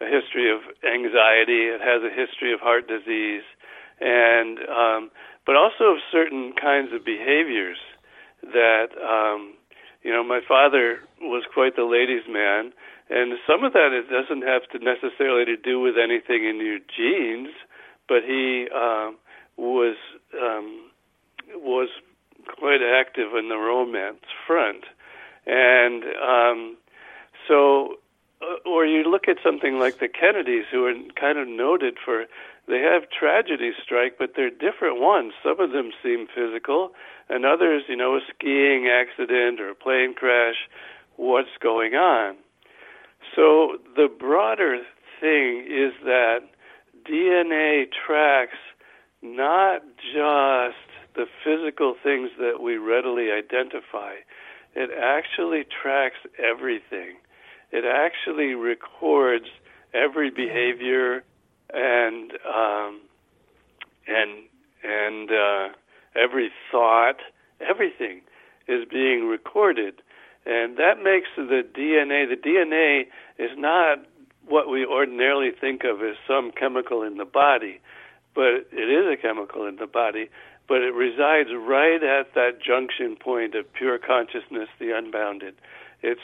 a 0.00 0.06
history 0.06 0.50
of 0.50 0.60
anxiety. 0.84 1.68
It 1.68 1.80
has 1.80 2.02
a 2.02 2.08
history 2.08 2.52
of 2.54 2.60
heart 2.60 2.88
disease, 2.88 3.44
and 4.00 4.58
um, 4.68 5.10
but 5.50 5.56
also 5.56 5.96
of 5.96 5.98
certain 6.14 6.54
kinds 6.54 6.92
of 6.94 7.04
behaviors 7.04 7.82
that 8.54 8.94
um, 9.02 9.54
you 10.04 10.12
know. 10.12 10.22
My 10.22 10.38
father 10.46 11.00
was 11.20 11.42
quite 11.52 11.74
the 11.74 11.90
ladies' 11.90 12.30
man, 12.30 12.70
and 13.10 13.34
some 13.50 13.64
of 13.64 13.72
that 13.72 13.90
it 13.90 14.06
doesn't 14.06 14.46
have 14.46 14.62
to 14.70 14.78
necessarily 14.78 15.44
to 15.46 15.56
do 15.56 15.80
with 15.80 15.98
anything 15.98 16.46
in 16.46 16.62
your 16.62 16.78
genes, 16.86 17.50
but 18.06 18.22
he 18.22 18.68
um, 18.70 19.18
was 19.56 19.96
um, 20.40 20.86
was 21.56 21.88
quite 22.46 22.80
active 22.80 23.34
in 23.34 23.48
the 23.48 23.58
romance 23.58 24.22
front 24.46 24.84
and 25.46 26.04
um, 26.22 26.76
so, 27.48 27.96
uh, 28.42 28.68
or 28.68 28.86
you 28.86 29.02
look 29.04 29.28
at 29.28 29.36
something 29.42 29.78
like 29.78 29.98
the 29.98 30.08
Kennedys, 30.08 30.66
who 30.70 30.84
are 30.84 30.94
kind 31.18 31.38
of 31.38 31.48
noted 31.48 31.96
for 32.04 32.26
they 32.70 32.80
have 32.80 33.10
tragedies 33.10 33.74
strike, 33.82 34.14
but 34.18 34.30
they're 34.36 34.48
different 34.48 35.00
ones. 35.00 35.32
Some 35.42 35.58
of 35.60 35.72
them 35.72 35.90
seem 36.02 36.28
physical, 36.32 36.92
and 37.28 37.44
others, 37.44 37.82
you 37.88 37.96
know, 37.96 38.14
a 38.14 38.20
skiing 38.32 38.88
accident 38.88 39.60
or 39.60 39.70
a 39.70 39.74
plane 39.74 40.14
crash. 40.14 40.68
What's 41.16 41.56
going 41.60 41.94
on? 41.94 42.36
So 43.34 43.78
the 43.96 44.08
broader 44.08 44.78
thing 45.20 45.66
is 45.68 45.92
that 46.04 46.40
DNA 47.04 47.86
tracks 48.06 48.56
not 49.20 49.82
just 50.00 50.76
the 51.14 51.26
physical 51.44 51.94
things 52.02 52.30
that 52.38 52.62
we 52.62 52.76
readily 52.76 53.30
identify, 53.32 54.14
it 54.74 54.90
actually 54.96 55.64
tracks 55.82 56.18
everything. 56.38 57.16
It 57.72 57.84
actually 57.84 58.54
records 58.54 59.46
every 59.92 60.30
behavior 60.30 61.24
and 61.72 62.32
um, 62.46 63.00
and 64.06 64.44
and 64.82 65.30
uh, 65.30 65.68
every 66.14 66.50
thought. 66.70 67.16
Everything 67.60 68.22
is 68.68 68.86
being 68.90 69.28
recorded, 69.28 70.00
and 70.46 70.78
that 70.78 71.02
makes 71.02 71.28
the 71.36 71.62
DNA. 71.76 72.26
The 72.28 72.36
DNA 72.36 73.02
is 73.38 73.50
not 73.58 73.98
what 74.46 74.70
we 74.70 74.86
ordinarily 74.86 75.50
think 75.60 75.84
of 75.84 76.00
as 76.02 76.16
some 76.26 76.52
chemical 76.52 77.02
in 77.02 77.18
the 77.18 77.26
body, 77.26 77.80
but 78.34 78.66
it 78.72 78.88
is 78.88 79.06
a 79.12 79.20
chemical 79.20 79.66
in 79.66 79.76
the 79.76 79.86
body 79.86 80.30
but 80.70 80.82
it 80.82 80.94
resides 80.94 81.48
right 81.52 82.00
at 82.00 82.32
that 82.34 82.62
junction 82.64 83.16
point 83.16 83.56
of 83.56 83.70
pure 83.72 83.98
consciousness, 83.98 84.68
the 84.78 84.96
unbounded. 84.96 85.56
It's 86.00 86.20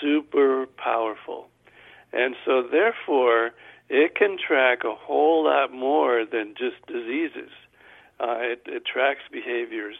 super 0.00 0.64
powerful. 0.78 1.48
And 2.10 2.34
so, 2.42 2.62
therefore, 2.62 3.50
it 3.92 4.14
can 4.14 4.36
track 4.38 4.80
a 4.84 4.94
whole 4.94 5.44
lot 5.44 5.72
more 5.72 6.24
than 6.24 6.54
just 6.58 6.84
diseases. 6.86 7.50
Uh, 8.18 8.38
it, 8.40 8.62
it 8.66 8.84
tracks 8.84 9.22
behaviors. 9.30 9.96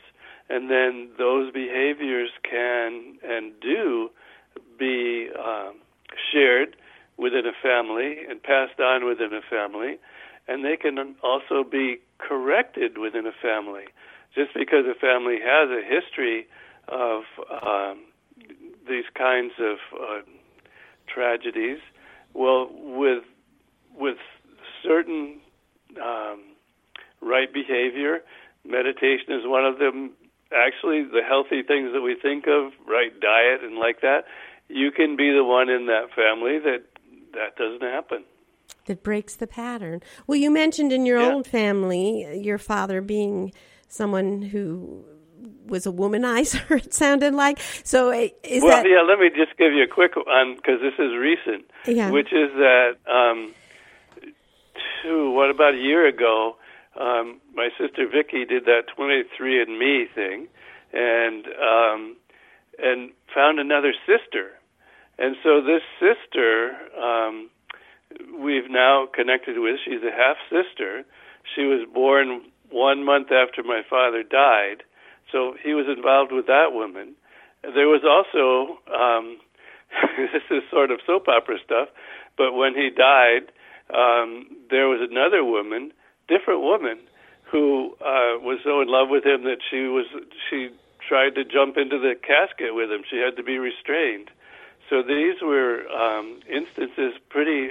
And 0.49 0.71
then 0.71 1.11
those 1.19 1.53
behaviors 1.53 2.31
can 2.43 3.19
and 3.23 3.53
do 3.61 4.11
be 4.79 5.29
um, 5.39 5.77
shared 6.33 6.77
within 7.17 7.47
a 7.47 7.53
family 7.63 8.19
and 8.29 8.43
passed 8.43 8.81
on 8.81 9.05
within 9.05 9.33
a 9.33 9.43
family 9.49 9.99
and 10.49 10.65
they 10.65 10.77
can 10.77 11.15
also 11.23 11.65
be 11.69 12.01
corrected 12.19 12.99
within 12.99 13.27
a 13.27 13.33
family. 13.33 13.85
Just 14.35 14.55
because 14.55 14.85
a 14.87 14.99
family 14.99 15.39
has 15.43 15.69
a 15.71 15.83
history 15.83 16.47
of 16.89 17.23
um, 17.63 18.05
these 18.89 19.05
kinds 19.15 19.53
of 19.61 19.77
uh, 19.95 20.23
tragedies, 21.07 21.79
well, 22.35 22.69
with 22.73 23.25
with 23.97 24.19
certain 24.83 25.41
um, 26.02 26.43
right 27.21 27.52
behavior, 27.52 28.21
meditation 28.65 29.33
is 29.33 29.43
one 29.45 29.65
of 29.65 29.78
them. 29.78 30.13
Actually, 30.52 31.05
the 31.05 31.23
healthy 31.26 31.63
things 31.63 31.93
that 31.93 32.02
we 32.02 32.17
think 32.21 32.47
of, 32.47 32.73
right 32.87 33.19
diet 33.21 33.63
and 33.63 33.76
like 33.78 34.00
that, 34.02 34.25
you 34.69 34.91
can 34.91 35.17
be 35.17 35.31
the 35.31 35.45
one 35.45 35.69
in 35.69 35.87
that 35.87 36.09
family 36.15 36.59
that 36.59 36.85
that 37.33 37.57
doesn't 37.57 37.83
happen 37.83 38.25
that 38.87 39.02
breaks 39.02 39.37
the 39.37 39.47
pattern. 39.47 40.00
Well, 40.26 40.37
you 40.37 40.50
mentioned 40.50 40.93
in 40.93 41.07
your 41.07 41.21
yeah. 41.21 41.28
own 41.28 41.45
family 41.45 42.41
your 42.41 42.59
father 42.59 43.00
being 43.00 43.52
someone 43.89 44.43
who 44.43 45.05
was 45.67 45.87
a 45.87 45.93
womanizer. 45.93 46.63
It 46.85 46.95
sounded 46.95 47.35
like 47.35 47.59
so. 47.85 48.11
Is 48.11 48.63
well, 48.63 48.83
that... 48.83 48.89
yeah. 48.89 49.02
Let 49.02 49.19
me 49.19 49.31
just 49.31 49.57
give 49.59 49.73
you 49.73 49.85
a 49.85 49.89
quick 49.89 50.17
one 50.17 50.57
because 50.57 50.81
this 50.81 50.95
is 50.99 51.13
recent. 51.17 51.71
Yeah. 51.87 52.11
Which 52.11 52.33
is 52.33 52.50
that, 52.55 52.97
um, 53.11 53.55
two, 55.02 55.30
what 55.32 55.50
about 55.50 55.75
a 55.75 55.78
year 55.78 56.06
ago? 56.06 56.56
Um, 56.99 57.41
my 57.54 57.69
sister 57.78 58.06
Vicky 58.06 58.45
did 58.45 58.65
that 58.67 58.84
23andMe 58.97 60.12
thing, 60.15 60.49
and 60.93 61.47
um, 61.47 62.17
and 62.78 63.10
found 63.34 63.58
another 63.58 63.93
sister, 64.06 64.52
and 65.19 65.36
so 65.43 65.60
this 65.60 65.82
sister. 66.00 66.76
Um, 67.00 67.50
we've 68.38 68.71
now 68.71 69.06
connected 69.15 69.58
with. 69.58 69.78
She's 69.84 70.02
a 70.02 70.10
half 70.10 70.36
sister. 70.50 71.04
She 71.54 71.62
was 71.62 71.86
born 71.93 72.43
one 72.71 73.04
month 73.04 73.28
after 73.32 73.62
my 73.62 73.82
father 73.88 74.23
died, 74.23 74.82
so 75.30 75.54
he 75.62 75.75
was 75.75 75.86
involved 75.88 76.32
with 76.32 76.47
that 76.47 76.73
woman. 76.73 77.15
There 77.62 77.88
was 77.88 78.02
also 78.04 78.78
um, 78.93 79.38
this 80.32 80.43
is 80.50 80.62
sort 80.71 80.91
of 80.91 81.00
soap 81.06 81.28
opera 81.28 81.56
stuff, 81.65 81.88
but 82.36 82.52
when 82.52 82.75
he 82.75 82.91
died, 82.91 83.52
um, 83.95 84.47
there 84.71 84.89
was 84.89 85.00
another 85.09 85.45
woman, 85.45 85.93
different 86.28 86.63
woman, 86.63 86.99
who 87.50 87.93
uh, 88.00 88.41
was 88.41 88.59
so 88.65 88.81
in 88.81 88.89
love 88.89 89.09
with 89.11 89.25
him 89.25 89.45
that 89.45 89.59
she 89.71 89.83
was 89.83 90.07
she 90.49 90.71
tried 91.07 91.35
to 91.35 91.45
jump 91.45 91.76
into 91.76 91.99
the 91.99 92.15
casket 92.15 92.75
with 92.75 92.91
him. 92.91 93.02
She 93.09 93.19
had 93.19 93.37
to 93.37 93.43
be 93.43 93.59
restrained. 93.59 94.31
So 94.89 95.02
these 95.02 95.41
were 95.43 95.87
um, 95.89 96.41
instances 96.49 97.15
pretty 97.28 97.71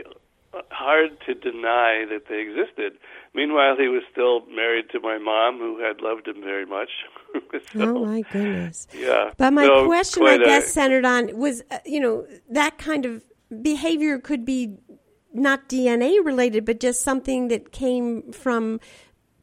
hard 0.69 1.17
to 1.25 1.33
deny 1.33 2.05
that 2.09 2.23
they 2.29 2.41
existed. 2.41 2.99
Meanwhile, 3.33 3.77
he 3.77 3.87
was 3.87 4.03
still 4.11 4.45
married 4.47 4.89
to 4.91 4.99
my 4.99 5.17
mom, 5.17 5.57
who 5.57 5.79
had 5.79 6.01
loved 6.01 6.27
him 6.27 6.41
very 6.41 6.65
much. 6.65 6.89
so, 7.73 7.95
oh 7.95 8.05
my 8.05 8.21
goodness! 8.31 8.87
Yeah. 8.93 9.31
But 9.37 9.53
my 9.53 9.65
so 9.65 9.85
question, 9.85 10.23
I 10.23 10.37
guess, 10.37 10.67
a, 10.67 10.69
centered 10.69 11.05
on 11.05 11.37
was 11.37 11.63
uh, 11.71 11.79
you 11.85 11.99
know 11.99 12.27
that 12.49 12.77
kind 12.77 13.05
of 13.05 13.23
behavior 13.61 14.19
could 14.19 14.45
be 14.45 14.75
not 15.33 15.69
DNA 15.69 16.23
related, 16.23 16.65
but 16.65 16.79
just 16.79 17.01
something 17.01 17.47
that 17.49 17.71
came 17.71 18.31
from 18.31 18.79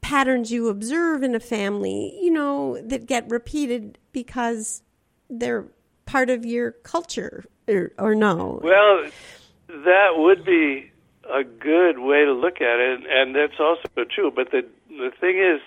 patterns 0.00 0.50
you 0.50 0.68
observe 0.68 1.22
in 1.22 1.34
a 1.34 1.40
family. 1.40 2.18
You 2.20 2.30
know 2.30 2.80
that 2.82 3.06
get 3.06 3.30
repeated 3.30 3.98
because 4.12 4.82
they're 5.28 5.66
part 6.06 6.30
of 6.30 6.44
your 6.46 6.72
culture, 6.72 7.44
or, 7.68 7.92
or 7.98 8.14
no? 8.14 8.60
Well, 8.62 9.10
that 9.68 10.12
would 10.16 10.44
be 10.44 10.90
a 11.24 11.44
good 11.44 11.98
way 11.98 12.24
to 12.24 12.32
look 12.32 12.60
at 12.60 12.80
it, 12.80 13.00
and 13.08 13.34
that's 13.34 13.60
also 13.60 13.88
true. 14.10 14.32
But 14.34 14.50
the 14.50 14.66
the 14.88 15.10
thing 15.20 15.38
is, 15.38 15.60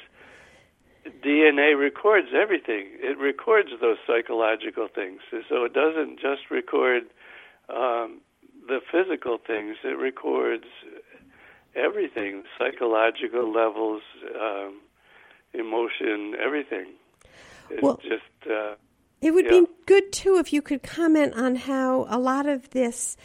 DNA 1.24 1.78
records 1.78 2.30
everything. 2.34 2.88
It 3.00 3.18
records 3.18 3.70
those 3.80 3.98
psychological 4.08 4.88
things, 4.94 5.22
so 5.50 5.64
it 5.64 5.74
doesn't 5.74 6.20
just 6.20 6.50
record 6.50 7.04
um, 7.70 8.22
the 8.72 8.80
physical 8.92 9.38
things. 9.38 9.76
It 9.84 9.98
records 9.98 10.66
everything: 11.76 12.44
psychological 12.58 13.52
levels, 13.52 14.02
um, 14.40 14.80
emotion, 15.54 16.36
everything. 16.44 16.88
It's 17.70 17.84
well, 17.84 18.00
just. 18.02 18.50
Uh, 18.50 18.76
it 19.22 19.32
would 19.32 19.46
yeah. 19.46 19.62
be 19.62 19.66
good 19.86 20.12
too 20.12 20.38
if 20.38 20.52
you 20.52 20.62
could 20.62 20.82
comment 20.82 21.34
on 21.36 21.56
how 21.56 22.08
a 22.10 22.18
lot 22.18 22.48
of 22.48 22.70
this 22.72 23.18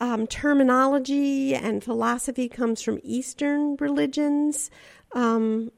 um, 0.00 0.26
terminology 0.26 1.54
and 1.54 1.82
philosophy 1.82 2.48
comes 2.48 2.82
from 2.82 3.00
Eastern 3.02 3.76
religions, 3.76 4.70
um, 5.12 5.72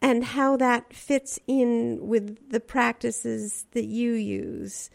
and 0.00 0.24
how 0.24 0.56
that 0.56 0.92
fits 0.94 1.38
in 1.46 1.98
with 2.00 2.50
the 2.50 2.58
practices 2.58 3.66
that 3.72 3.84
you 3.84 4.12
use. 4.14 4.90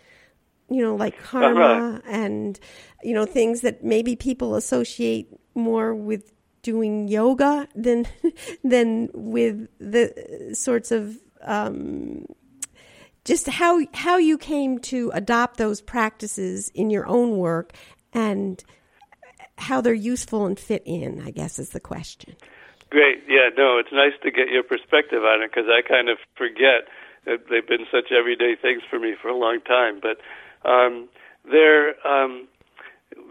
You 0.69 0.81
know, 0.81 0.95
like 0.95 1.19
karma 1.23 1.59
uh-huh. 1.59 2.01
and 2.05 2.59
you 3.03 3.13
know 3.13 3.25
things 3.25 3.61
that 3.61 3.83
maybe 3.83 4.15
people 4.15 4.55
associate 4.55 5.29
more 5.55 5.93
with 5.95 6.33
doing 6.61 7.07
yoga 7.07 7.67
than 7.75 8.05
than 8.63 9.09
with 9.13 9.67
the 9.79 10.51
sorts 10.53 10.91
of 10.91 11.17
um, 11.41 12.25
just 13.23 13.47
how 13.47 13.79
how 13.93 14.17
you 14.17 14.37
came 14.37 14.79
to 14.79 15.11
adopt 15.13 15.57
those 15.57 15.81
practices 15.81 16.69
in 16.73 16.89
your 16.89 17.07
own 17.07 17.37
work 17.37 17.73
and 18.13 18.63
how 19.57 19.81
they're 19.81 19.93
useful 19.93 20.45
and 20.45 20.59
fit 20.59 20.83
in. 20.85 21.21
I 21.21 21.31
guess 21.31 21.59
is 21.59 21.69
the 21.69 21.79
question. 21.79 22.35
Great. 22.89 23.23
Yeah. 23.27 23.49
No, 23.57 23.79
it's 23.79 23.91
nice 23.91 24.13
to 24.23 24.31
get 24.31 24.49
your 24.49 24.63
perspective 24.63 25.23
on 25.23 25.41
it 25.41 25.51
because 25.51 25.69
I 25.69 25.81
kind 25.87 26.09
of 26.09 26.17
forget 26.37 26.87
that 27.25 27.49
they've 27.49 27.67
been 27.67 27.85
such 27.91 28.11
everyday 28.11 28.55
things 28.55 28.81
for 28.89 28.97
me 28.99 29.13
for 29.21 29.27
a 29.27 29.37
long 29.37 29.59
time. 29.61 29.99
But 30.01 30.17
um, 30.67 31.07
they're 31.49 31.95
um, 32.07 32.47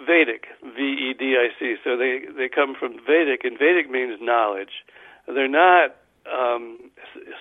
Vedic, 0.07 0.47
V-E-D-I-C. 0.63 1.77
So 1.85 1.97
they 1.97 2.23
they 2.37 2.49
come 2.49 2.75
from 2.79 2.97
Vedic, 3.07 3.45
and 3.45 3.59
Vedic 3.59 3.91
means 3.91 4.19
knowledge. 4.21 4.85
They're 5.27 5.49
not 5.49 5.97
um, 6.27 6.79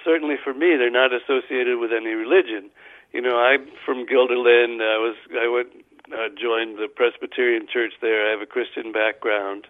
certainly 0.03 0.35
for 0.43 0.53
me. 0.53 0.75
They're 0.77 0.91
not 0.91 1.11
associated 1.13 1.79
with 1.79 1.91
any 1.91 2.11
religion. 2.11 2.69
You 3.13 3.21
know, 3.21 3.37
I'm 3.37 3.67
from 3.85 4.05
Guilderland. 4.05 4.81
I 4.81 4.97
was 4.99 5.15
I 5.31 5.47
went 5.47 5.69
uh, 6.11 6.29
joined 6.39 6.77
the 6.77 6.87
Presbyterian 6.93 7.67
Church 7.71 7.93
there. 8.01 8.27
I 8.27 8.31
have 8.31 8.41
a 8.41 8.45
Christian 8.45 8.91
background. 8.91 9.67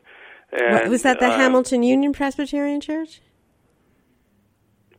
And, 0.51 0.89
was 0.89 1.03
that 1.03 1.19
the 1.19 1.27
uh, 1.27 1.37
Hamilton 1.37 1.83
Union 1.83 2.13
Presbyterian 2.13 2.81
Church? 2.81 3.21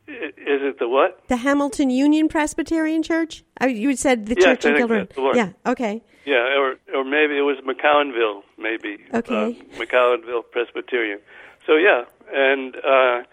Is 0.07 0.61
it 0.63 0.79
the 0.79 0.87
what? 0.87 1.21
The 1.27 1.37
Hamilton 1.37 1.89
Union 1.89 2.29
Presbyterian 2.29 3.03
Church? 3.03 3.43
Oh, 3.59 3.67
you 3.67 3.95
said 3.95 4.25
the 4.27 4.35
Yes, 4.35 4.43
church 4.43 4.65
in 4.65 4.75
think 4.75 4.89
Guilderland. 4.89 4.99
that's 5.07 5.15
the 5.15 5.21
one. 5.21 5.35
Yeah. 5.35 5.49
Okay. 5.65 6.01
Yeah, 6.25 6.57
or 6.57 6.75
or 6.93 7.03
maybe 7.03 7.37
it 7.37 7.41
was 7.41 7.57
McKownville, 7.65 8.43
maybe. 8.57 8.97
Okay. 9.13 9.57
Uh, 9.59 9.75
McKownville 9.79 10.43
Presbyterian. 10.51 11.19
So 11.65 11.75
yeah, 11.75 12.05
and 12.33 12.75
uh, 12.77 13.23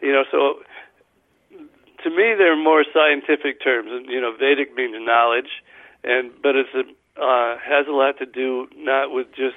you 0.00 0.12
know, 0.12 0.24
so 0.30 0.60
to 2.02 2.10
me 2.10 2.34
they're 2.36 2.56
more 2.56 2.84
scientific 2.92 3.62
terms. 3.62 3.90
And, 3.92 4.06
You 4.06 4.20
know, 4.20 4.32
Vedic 4.38 4.74
means 4.74 4.94
knowledge, 4.98 5.62
and 6.04 6.30
but 6.42 6.56
it's 6.56 6.70
a 6.74 6.84
uh, 7.22 7.58
has 7.58 7.86
a 7.86 7.92
lot 7.92 8.18
to 8.18 8.26
do 8.26 8.68
not 8.76 9.12
with 9.12 9.28
just 9.34 9.56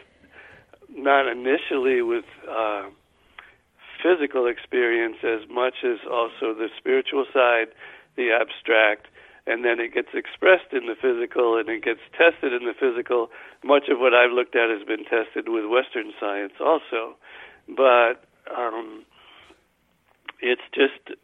not 0.90 1.28
initially 1.28 2.02
with 2.02 2.26
uh, 2.50 2.84
physical 4.02 4.48
experience 4.48 5.18
as 5.24 5.48
much 5.50 5.84
as 5.84 6.00
also 6.10 6.54
the 6.54 6.70
spiritual 6.78 7.26
side, 7.34 7.68
the 8.16 8.32
abstract, 8.32 9.08
and 9.48 9.64
then 9.64 9.80
it 9.80 9.94
gets 9.94 10.10
expressed 10.14 10.74
in 10.74 10.88
the 10.88 10.96
physical 10.96 11.58
and 11.58 11.70
it 11.70 11.84
gets 11.84 12.02
tested 12.18 12.54
in 12.54 12.66
the 12.66 12.74
physical. 12.74 13.30
Much 13.64 13.90
of 13.90 14.00
what 14.00 14.14
I've 14.14 14.32
looked 14.32 14.56
at 14.56 14.70
has 14.70 14.84
been 14.88 15.06
tested 15.06 15.48
with 15.48 15.70
Western 15.70 16.12
science 16.20 16.54
also, 16.60 17.16
but 17.70 18.26
um, 18.50 19.06
it's 20.42 20.66
just 20.74 21.18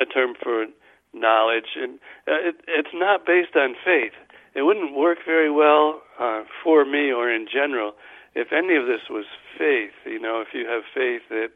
a 0.00 0.06
term 0.06 0.34
for 0.40 0.66
knowledge, 1.12 1.76
and 1.76 1.98
uh, 2.26 2.48
it, 2.48 2.56
it's 2.68 2.94
not 2.94 3.26
based 3.26 3.56
on 3.56 3.74
faith. 3.84 4.12
It 4.54 4.62
wouldn't 4.62 4.96
work 4.96 5.18
very 5.26 5.50
well 5.50 6.02
uh, 6.18 6.42
for 6.64 6.84
me 6.84 7.12
or 7.12 7.30
in 7.30 7.46
general 7.52 7.92
if 8.34 8.52
any 8.52 8.76
of 8.76 8.86
this 8.86 9.08
was 9.10 9.24
faith. 9.58 9.94
You 10.04 10.20
know, 10.20 10.40
if 10.40 10.48
you 10.54 10.66
have 10.66 10.82
faith 10.94 11.22
that 11.30 11.50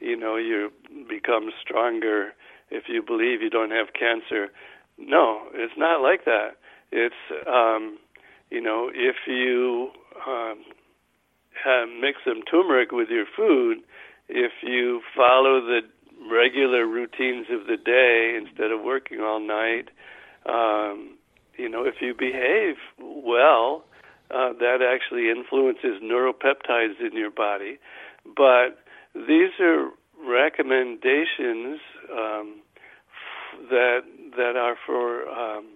you 0.00 0.16
know 0.16 0.36
you 0.36 0.70
become 1.08 1.50
stronger 1.60 2.32
if 2.70 2.84
you 2.88 3.02
believe 3.02 3.42
you 3.42 3.50
don't 3.50 3.70
have 3.70 3.88
cancer. 3.98 4.48
No, 4.98 5.42
it's 5.54 5.74
not 5.76 6.02
like 6.02 6.24
that. 6.24 6.56
It's 6.90 7.14
um, 7.46 7.98
you 8.50 8.60
know 8.60 8.90
if 8.92 9.16
you 9.26 9.90
um, 10.26 10.64
have, 11.64 11.88
mix 12.00 12.18
some 12.24 12.42
turmeric 12.42 12.92
with 12.92 13.08
your 13.08 13.26
food, 13.36 13.78
if 14.28 14.52
you 14.62 15.00
follow 15.16 15.60
the 15.60 15.80
regular 16.30 16.86
routines 16.86 17.46
of 17.50 17.66
the 17.66 17.76
day 17.76 18.36
instead 18.36 18.70
of 18.70 18.82
working 18.82 19.20
all 19.20 19.40
night, 19.40 19.88
um, 20.46 21.16
you 21.56 21.68
know 21.68 21.84
if 21.84 21.96
you 22.00 22.14
behave 22.14 22.76
well, 22.98 23.84
uh, 24.30 24.52
that 24.60 24.78
actually 24.82 25.30
influences 25.30 26.02
neuropeptides 26.02 27.00
in 27.00 27.16
your 27.16 27.30
body. 27.30 27.78
But 28.36 28.78
these 29.26 29.50
are 29.60 29.90
recommendations 30.26 31.80
um, 32.12 32.60
f- 33.08 33.68
that 33.70 34.00
that 34.36 34.56
are 34.56 34.76
for 34.86 35.28
um, 35.28 35.66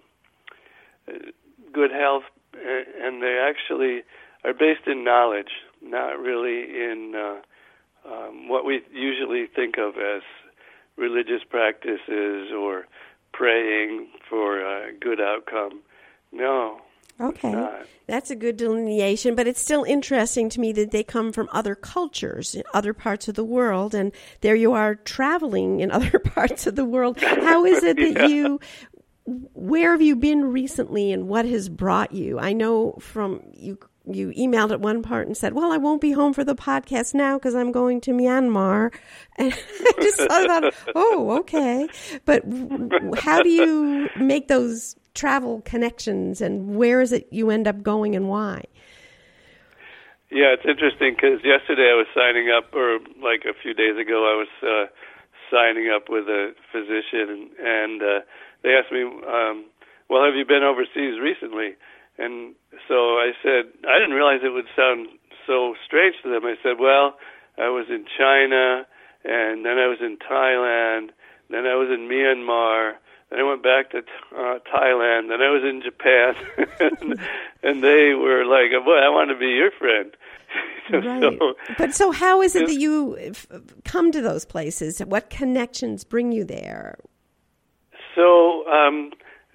good 1.73 1.91
health, 1.91 2.23
and 2.53 3.21
they 3.21 3.39
actually 3.41 4.03
are 4.43 4.53
based 4.53 4.87
in 4.87 5.03
knowledge, 5.03 5.51
not 5.81 6.19
really 6.19 6.63
in 6.63 7.13
uh, 7.15 8.09
um, 8.09 8.47
what 8.47 8.65
we 8.65 8.81
usually 8.91 9.47
think 9.47 9.77
of 9.77 9.95
as 9.97 10.21
religious 10.97 11.41
practices 11.49 12.51
or 12.55 12.85
praying 13.31 14.07
for 14.29 14.59
a 14.59 14.93
good 14.93 15.19
outcome. 15.19 15.81
No, 16.31 16.81
Okay. 17.19 17.69
That's 18.07 18.29
a 18.29 18.35
good 18.35 18.57
delineation, 18.57 19.33
but 19.35 19.47
it's 19.47 19.61
still 19.61 19.83
interesting 19.85 20.49
to 20.49 20.59
me 20.59 20.73
that 20.73 20.91
they 20.91 21.03
come 21.03 21.31
from 21.31 21.47
other 21.53 21.73
cultures 21.73 22.53
in 22.53 22.63
other 22.73 22.93
parts 22.93 23.27
of 23.29 23.35
the 23.35 23.45
world, 23.45 23.95
and 23.95 24.11
there 24.41 24.55
you 24.55 24.73
are 24.73 24.95
traveling 24.95 25.79
in 25.79 25.89
other 25.97 26.19
parts 26.19 26.67
of 26.67 26.75
the 26.75 26.83
world. 26.85 27.19
How 27.21 27.63
is 27.65 27.81
it 27.83 27.95
that 27.97 28.11
Yeah. 28.17 28.25
you, 28.27 28.59
where 29.25 29.91
have 29.91 30.01
you 30.01 30.17
been 30.17 30.43
recently, 30.51 31.11
and 31.13 31.29
what 31.29 31.45
has 31.45 31.69
brought 31.69 32.11
you? 32.11 32.39
I 32.39 32.51
know 32.53 32.93
from 32.99 33.41
you. 33.53 33.77
You 34.05 34.31
emailed 34.37 34.71
at 34.71 34.81
one 34.81 35.01
part 35.01 35.27
and 35.27 35.37
said, 35.37 35.53
"Well, 35.53 35.71
I 35.71 35.77
won't 35.77 36.01
be 36.01 36.11
home 36.11 36.33
for 36.33 36.43
the 36.43 36.55
podcast 36.55 37.13
now 37.13 37.37
because 37.37 37.55
I'm 37.55 37.71
going 37.71 38.01
to 38.01 38.11
Myanmar," 38.11 38.93
and 39.37 39.53
I 39.53 39.91
just 40.01 40.17
thought, 40.17 40.73
"Oh, 40.93 41.37
okay." 41.39 41.87
But 42.25 42.43
how 43.17 43.41
do 43.41 43.47
you 43.47 44.09
make 44.19 44.49
those 44.49 44.97
travel 45.13 45.61
connections, 45.61 46.41
and 46.41 46.75
where 46.75 47.01
is 47.01 47.11
it 47.11 47.27
you 47.31 47.49
end 47.49 47.67
up 47.67 47.83
going, 47.83 48.15
and 48.15 48.27
why? 48.27 48.63
Yeah, 50.31 50.57
it's 50.57 50.65
interesting 50.65 51.13
because 51.13 51.43
yesterday 51.43 51.93
I 51.93 51.95
was 51.95 52.07
signing 52.15 52.49
up, 52.49 52.73
or 52.73 52.99
like 53.21 53.45
a 53.45 53.53
few 53.53 53.73
days 53.73 53.97
ago, 53.97 54.25
I 54.25 54.35
was 54.35 54.49
uh, 54.65 54.85
signing 55.51 55.91
up 55.93 56.09
with 56.09 56.25
a 56.27 56.53
physician, 56.71 57.49
and, 57.61 58.01
uh, 58.01 58.19
they 58.63 58.73
asked 58.73 58.91
me, 58.91 59.03
um, 59.03 59.65
"Well, 60.09 60.25
have 60.25 60.35
you 60.35 60.45
been 60.45 60.63
overseas 60.63 61.19
recently?" 61.19 61.75
And 62.17 62.55
so 62.87 63.19
I 63.19 63.33
said, 63.43 63.65
I 63.87 63.99
didn't 63.99 64.15
realize 64.15 64.41
it 64.43 64.49
would 64.49 64.69
sound 64.75 65.07
so 65.45 65.75
strange 65.85 66.15
to 66.23 66.29
them. 66.29 66.45
I 66.45 66.55
said, 66.63 66.79
"Well, 66.79 67.19
I 67.57 67.69
was 67.69 67.89
in 67.89 68.05
China, 68.17 68.87
and 69.23 69.65
then 69.65 69.77
I 69.77 69.87
was 69.87 69.99
in 70.01 70.17
Thailand, 70.17 71.09
then 71.49 71.65
I 71.67 71.75
was 71.75 71.89
in 71.89 72.07
Myanmar." 72.07 72.95
Then 73.33 73.39
I 73.39 73.49
went 73.49 73.63
back 73.63 73.89
to 73.91 73.97
uh, 73.97 74.59
Thailand. 74.71 75.29
Then 75.29 75.41
I 75.41 75.49
was 75.49 75.63
in 75.63 75.81
Japan, 75.81 76.35
and, 76.79 77.19
and 77.63 77.83
they 77.83 78.13
were 78.13 78.45
like, 78.45 78.69
"Boy, 78.85 78.97
I 78.97 79.09
want 79.09 79.31
to 79.31 79.37
be 79.37 79.47
your 79.47 79.71
friend." 79.71 80.15
Right. 80.91 81.21
so, 81.39 81.53
but 81.77 81.95
so, 81.95 82.11
how 82.11 82.41
is 82.41 82.57
it 82.57 82.67
that 82.67 82.75
you 82.75 83.17
f- 83.17 83.47
come 83.85 84.11
to 84.11 84.21
those 84.21 84.43
places? 84.43 84.99
What 84.99 85.29
connections 85.29 86.03
bring 86.03 86.33
you 86.33 86.43
there? 86.43 86.97
So 88.13 88.67
um, 88.67 89.11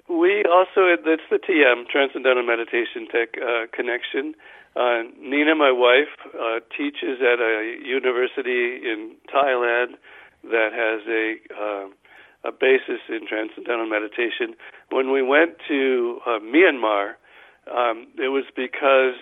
we 0.09 0.43
also 0.45 0.89
it's 0.89 1.23
the 1.31 1.39
TM 1.39 1.87
Transcendental 1.89 2.43
Meditation 2.43 3.07
Tech 3.13 3.37
uh, 3.37 3.67
connection. 3.73 4.35
Uh, 4.75 5.03
Nina, 5.21 5.55
my 5.55 5.71
wife, 5.71 6.17
uh, 6.35 6.61
teaches 6.75 7.21
at 7.21 7.41
a 7.41 7.77
university 7.85 8.81
in 8.91 9.15
Thailand 9.33 9.97
that 10.45 10.73
has 10.73 11.07
a 11.07 11.37
uh, 11.55 11.89
a 12.45 12.53
basis 12.53 13.01
in 13.09 13.27
transcendental 13.27 13.87
meditation. 13.87 14.55
When 14.91 15.11
we 15.11 15.23
went 15.23 15.57
to 15.69 16.21
uh, 16.27 16.39
Myanmar, 16.39 17.15
um, 17.67 18.07
it 18.17 18.29
was 18.29 18.45
because 18.55 19.15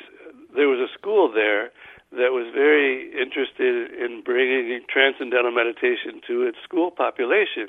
there 0.54 0.68
was 0.68 0.78
a 0.78 0.92
school 0.98 1.32
there 1.32 1.70
that 2.12 2.30
was 2.30 2.52
very 2.54 3.10
interested 3.12 3.90
in 3.92 4.22
bringing 4.24 4.80
transcendental 4.88 5.50
meditation 5.50 6.20
to 6.26 6.42
its 6.42 6.58
school 6.62 6.90
population. 6.90 7.68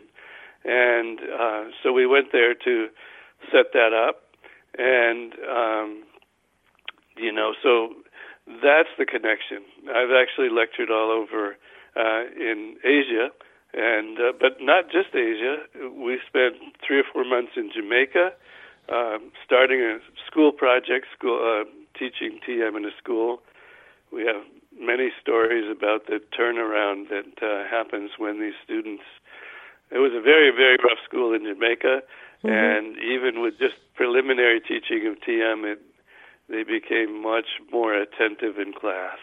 And 0.63 1.19
uh, 1.19 1.63
so 1.81 1.91
we 1.91 2.05
went 2.05 2.31
there 2.31 2.53
to 2.53 2.87
set 3.51 3.73
that 3.73 3.93
up. 3.93 4.23
And, 4.77 5.33
um, 5.49 6.03
you 7.17 7.31
know, 7.31 7.53
so 7.63 7.95
that's 8.61 8.89
the 8.97 9.05
connection. 9.05 9.63
I've 9.89 10.13
actually 10.13 10.49
lectured 10.49 10.91
all 10.91 11.09
over 11.09 11.57
uh, 11.95 12.23
in 12.37 12.77
Asia, 12.83 13.29
and 13.77 14.17
uh, 14.17 14.33
but 14.39 14.57
not 14.59 14.85
just 14.91 15.13
Asia. 15.13 15.57
We 15.93 16.19
spent 16.27 16.55
three 16.85 16.99
or 16.99 17.03
four 17.13 17.23
months 17.23 17.53
in 17.55 17.69
Jamaica, 17.73 18.33
um, 18.89 19.31
starting 19.45 19.81
a 19.81 19.99
school 20.25 20.51
project, 20.51 21.05
school 21.17 21.37
uh, 21.37 21.63
teaching 21.97 22.39
TM 22.41 22.75
in 22.75 22.85
a 22.85 22.95
school. 22.97 23.41
We 24.11 24.25
have 24.25 24.41
many 24.79 25.11
stories 25.21 25.69
about 25.69 26.07
the 26.07 26.19
turnaround 26.37 27.09
that 27.09 27.37
uh, 27.41 27.69
happens 27.69 28.11
when 28.17 28.41
these 28.41 28.57
students. 28.63 29.03
It 29.91 29.99
was 29.99 30.11
a 30.13 30.21
very 30.21 30.51
very 30.51 30.77
rough 30.83 30.99
school 31.07 31.33
in 31.33 31.43
Jamaica, 31.43 32.01
Mm-hmm. 32.43 32.49
and 32.53 32.97
even 32.99 33.41
with 33.41 33.57
just 33.57 33.75
preliminary 33.95 34.59
teaching 34.59 35.07
of 35.07 35.15
TM, 35.27 35.65
it 35.65 35.81
they 36.49 36.63
became 36.63 37.21
much 37.21 37.59
more 37.71 37.93
attentive 37.93 38.57
in 38.57 38.71
class. 38.73 39.17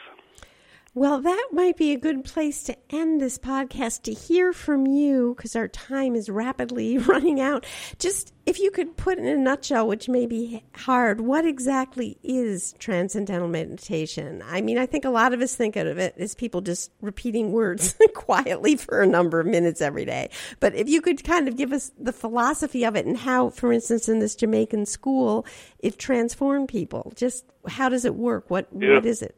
Well, 0.97 1.21
that 1.23 1.49
might 1.51 1.77
be 1.77 1.91
a 1.91 1.99
good 1.99 2.23
place 2.23 2.63
to 2.65 2.77
end 2.89 3.21
this 3.21 3.37
podcast 3.37 4.03
to 4.03 4.15
hear 4.15 4.53
from 4.53 4.87
you 4.87 5.35
because 5.37 5.57
our 5.57 5.67
time 5.67 6.15
is 6.15 6.31
rapidly 6.31 6.99
running 6.99 7.41
out. 7.41 7.67
Just 7.99 8.33
if 8.47 8.61
you 8.61 8.71
could 8.71 8.97
put 8.97 9.19
in 9.19 9.27
a 9.27 9.37
nutshell, 9.37 9.89
which 9.89 10.09
may 10.09 10.25
be 10.25 10.63
hard, 10.77 11.21
what 11.21 11.45
exactly 11.45 12.17
is 12.23 12.75
transcendental 12.79 13.49
meditation? 13.49 14.41
I 14.47 14.61
mean, 14.61 14.79
I 14.79 14.87
think 14.87 15.05
a 15.05 15.11
lot 15.11 15.35
of 15.35 15.41
us 15.41 15.57
think 15.57 15.75
of 15.75 15.99
it 15.99 16.15
as 16.17 16.37
people 16.37 16.61
just 16.61 16.93
repeating 17.01 17.51
words 17.51 17.97
quietly 18.15 18.77
for 18.77 19.03
a 19.03 19.07
number 19.07 19.41
of 19.41 19.49
minutes 19.49 19.81
every 19.81 20.05
day. 20.05 20.31
But 20.61 20.77
if 20.77 20.89
you 20.89 21.01
could 21.01 21.25
kind 21.25 21.49
of 21.49 21.57
give 21.57 21.73
us 21.73 21.91
the 21.99 22.13
philosophy 22.13 22.85
of 22.85 22.95
it 22.95 23.05
and 23.05 23.19
how, 23.19 23.51
for 23.51 23.73
instance, 23.73 24.09
in 24.09 24.21
this 24.21 24.37
Jamaican 24.37 24.87
school, 24.87 25.45
it 25.81 25.99
transformed 25.99 26.69
people, 26.69 27.13
just 27.17 27.47
how 27.67 27.89
does 27.89 28.05
it 28.05 28.15
work? 28.15 28.49
What 28.49 28.69
yeah. 28.79 28.95
what 28.95 29.07
is 29.07 29.23
it? 29.23 29.35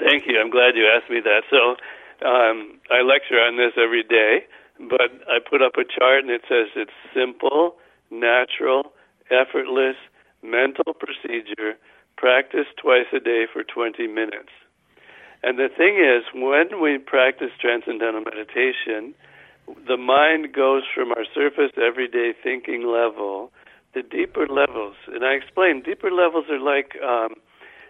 Thank 0.00 0.24
you. 0.26 0.40
I'm 0.40 0.50
glad 0.50 0.76
you 0.76 0.88
asked 0.88 1.10
me 1.10 1.20
that. 1.20 1.44
So 1.52 1.76
um, 2.26 2.80
I 2.90 3.02
lecture 3.04 3.36
on 3.36 3.56
this 3.56 3.76
every 3.76 4.02
day, 4.02 4.48
but 4.88 5.12
I 5.28 5.38
put 5.38 5.60
up 5.60 5.76
a 5.76 5.84
chart 5.84 6.24
and 6.24 6.30
it 6.30 6.42
says 6.48 6.72
it's 6.74 6.96
simple, 7.14 7.76
natural, 8.10 8.92
effortless, 9.30 9.96
mental 10.42 10.94
procedure, 10.96 11.76
practice 12.16 12.66
twice 12.80 13.12
a 13.12 13.20
day 13.20 13.44
for 13.52 13.62
20 13.62 14.06
minutes. 14.08 14.52
And 15.42 15.58
the 15.58 15.68
thing 15.68 15.96
is, 16.00 16.24
when 16.34 16.80
we 16.80 16.98
practice 16.98 17.50
transcendental 17.60 18.22
meditation, 18.24 19.14
the 19.86 19.96
mind 19.96 20.52
goes 20.52 20.82
from 20.94 21.12
our 21.12 21.24
surface 21.34 21.72
everyday 21.76 22.32
thinking 22.42 22.86
level 22.86 23.52
to 23.94 24.02
deeper 24.02 24.46
levels. 24.46 24.96
And 25.08 25.24
I 25.24 25.32
explain, 25.32 25.82
deeper 25.82 26.10
levels 26.10 26.44
are 26.50 26.60
like 26.60 26.96
um, 27.02 27.34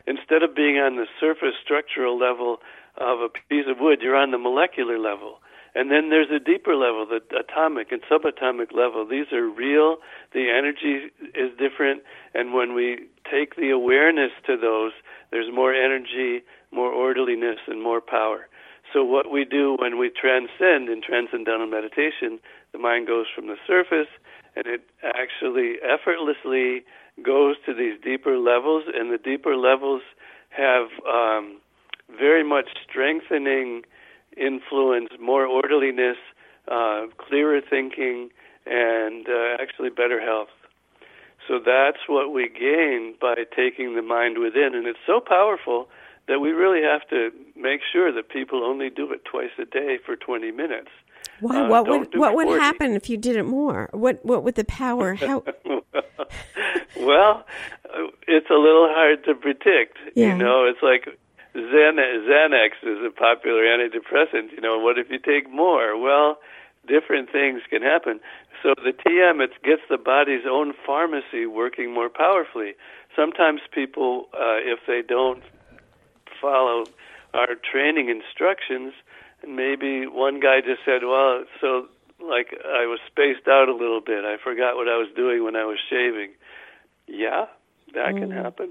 instead 0.06 0.42
of 0.42 0.54
being 0.54 0.76
on 0.76 0.96
the 0.96 1.06
surface 1.18 1.54
structural 1.62 2.18
level 2.18 2.58
of 2.96 3.20
a 3.20 3.28
piece 3.48 3.66
of 3.68 3.78
wood, 3.80 4.00
you're 4.02 4.16
on 4.16 4.30
the 4.30 4.38
molecular 4.38 4.98
level. 4.98 5.40
And 5.74 5.90
then 5.90 6.10
there's 6.10 6.30
a 6.30 6.42
deeper 6.42 6.74
level, 6.74 7.06
the 7.06 7.20
atomic 7.38 7.92
and 7.92 8.02
subatomic 8.02 8.74
level. 8.74 9.06
These 9.06 9.32
are 9.32 9.48
real. 9.48 9.98
The 10.32 10.50
energy 10.50 11.12
is 11.34 11.50
different. 11.58 12.02
And 12.34 12.52
when 12.52 12.74
we 12.74 13.06
take 13.30 13.54
the 13.54 13.70
awareness 13.70 14.32
to 14.46 14.56
those, 14.56 14.92
there's 15.30 15.52
more 15.54 15.72
energy, 15.72 16.42
more 16.72 16.90
orderliness, 16.90 17.58
and 17.68 17.82
more 17.82 18.00
power. 18.00 18.48
So, 18.92 19.04
what 19.04 19.30
we 19.30 19.44
do 19.44 19.76
when 19.78 19.98
we 19.98 20.10
transcend 20.10 20.88
in 20.88 21.00
transcendental 21.00 21.68
meditation, 21.68 22.40
the 22.72 22.78
mind 22.78 23.06
goes 23.06 23.26
from 23.32 23.46
the 23.46 23.56
surface 23.64 24.08
and 24.56 24.66
it 24.66 24.82
actually 25.04 25.76
effortlessly 25.82 26.82
goes 27.22 27.56
to 27.66 27.74
these 27.74 28.00
deeper 28.02 28.38
levels, 28.38 28.84
and 28.92 29.12
the 29.12 29.18
deeper 29.18 29.56
levels 29.56 30.02
have 30.50 30.88
um, 31.08 31.58
very 32.18 32.44
much 32.44 32.68
strengthening 32.88 33.82
influence, 34.36 35.10
more 35.20 35.46
orderliness, 35.46 36.16
uh, 36.68 37.06
clearer 37.18 37.60
thinking, 37.60 38.30
and 38.66 39.26
uh, 39.28 39.56
actually 39.60 39.90
better 39.90 40.20
health. 40.20 40.48
So 41.48 41.58
that's 41.58 42.06
what 42.06 42.32
we 42.32 42.48
gain 42.48 43.14
by 43.20 43.34
taking 43.56 43.96
the 43.96 44.02
mind 44.02 44.38
within, 44.38 44.74
and 44.74 44.86
it's 44.86 44.98
so 45.06 45.20
powerful 45.20 45.88
that 46.28 46.38
we 46.38 46.50
really 46.50 46.82
have 46.82 47.08
to 47.08 47.30
make 47.56 47.80
sure 47.92 48.12
that 48.12 48.28
people 48.28 48.62
only 48.62 48.90
do 48.90 49.10
it 49.12 49.24
twice 49.24 49.50
a 49.58 49.64
day 49.64 49.98
for 50.04 50.14
20 50.14 50.52
minutes. 50.52 50.90
Why? 51.40 51.60
Uh, 51.60 51.68
what 51.68 51.88
would 51.88 52.16
what 52.16 52.34
would 52.34 52.60
happen 52.60 52.94
if 52.94 53.08
you 53.08 53.16
did 53.16 53.36
it 53.36 53.44
more? 53.44 53.88
What 53.92 54.24
what 54.24 54.44
would 54.44 54.54
the 54.54 54.64
power? 54.64 55.14
How? 55.26 55.42
well, 56.98 57.44
it's 58.26 58.50
a 58.50 58.54
little 58.54 58.88
hard 58.88 59.24
to 59.24 59.34
predict. 59.34 59.98
Yeah. 60.14 60.28
You 60.28 60.36
know, 60.36 60.64
it's 60.64 60.82
like 60.82 61.18
Xan- 61.54 62.26
Xanax 62.28 62.70
is 62.82 62.98
a 63.04 63.10
popular 63.10 63.62
antidepressant. 63.62 64.52
You 64.52 64.60
know, 64.60 64.78
what 64.78 64.98
if 64.98 65.10
you 65.10 65.18
take 65.18 65.50
more? 65.50 65.98
Well, 65.98 66.38
different 66.86 67.30
things 67.30 67.62
can 67.68 67.82
happen. 67.82 68.20
So 68.62 68.74
the 68.76 68.92
TM 68.92 69.42
it 69.42 69.50
gets 69.62 69.82
the 69.88 69.98
body's 69.98 70.44
own 70.48 70.74
pharmacy 70.86 71.46
working 71.46 71.92
more 71.92 72.08
powerfully. 72.08 72.74
Sometimes 73.16 73.60
people, 73.72 74.28
uh, 74.34 74.58
if 74.60 74.80
they 74.86 75.02
don't 75.06 75.42
follow 76.40 76.84
our 77.34 77.54
training 77.70 78.08
instructions, 78.08 78.92
maybe 79.46 80.06
one 80.06 80.40
guy 80.40 80.60
just 80.60 80.84
said, 80.84 81.04
"Well, 81.04 81.44
so 81.60 81.88
like 82.20 82.54
I 82.64 82.86
was 82.86 83.00
spaced 83.06 83.48
out 83.48 83.68
a 83.68 83.74
little 83.74 84.00
bit. 84.00 84.24
I 84.24 84.36
forgot 84.42 84.76
what 84.76 84.88
I 84.88 84.96
was 84.96 85.08
doing 85.14 85.44
when 85.44 85.56
I 85.56 85.64
was 85.64 85.78
shaving." 85.88 86.32
Yeah, 87.06 87.46
that 87.94 88.14
mm. 88.14 88.18
can 88.18 88.30
happen. 88.30 88.70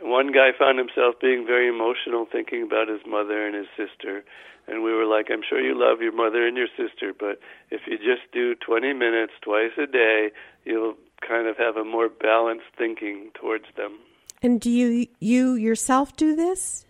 One 0.00 0.32
guy 0.32 0.52
found 0.58 0.78
himself 0.78 1.20
being 1.20 1.46
very 1.46 1.68
emotional, 1.68 2.24
thinking 2.24 2.62
about 2.62 2.88
his 2.88 3.04
mother 3.06 3.46
and 3.46 3.54
his 3.54 3.68
sister, 3.76 4.24
and 4.66 4.82
we 4.82 4.92
were 4.92 5.04
like, 5.04 5.30
"I'm 5.30 5.42
sure 5.42 5.60
you 5.60 5.74
love 5.74 6.00
your 6.00 6.12
mother 6.12 6.46
and 6.46 6.56
your 6.56 6.68
sister, 6.76 7.12
but 7.12 7.38
if 7.70 7.86
you 7.86 7.98
just 7.98 8.30
do 8.32 8.54
20 8.54 8.92
minutes 8.94 9.34
twice 9.42 9.76
a 9.76 9.86
day, 9.86 10.30
you'll 10.64 10.96
kind 11.20 11.46
of 11.46 11.58
have 11.58 11.76
a 11.76 11.84
more 11.84 12.08
balanced 12.08 12.70
thinking 12.76 13.30
towards 13.34 13.66
them." 13.76 13.98
And 14.42 14.60
do 14.60 14.70
you 14.70 15.06
you 15.20 15.54
yourself 15.54 16.16
do 16.16 16.34
this? 16.34 16.86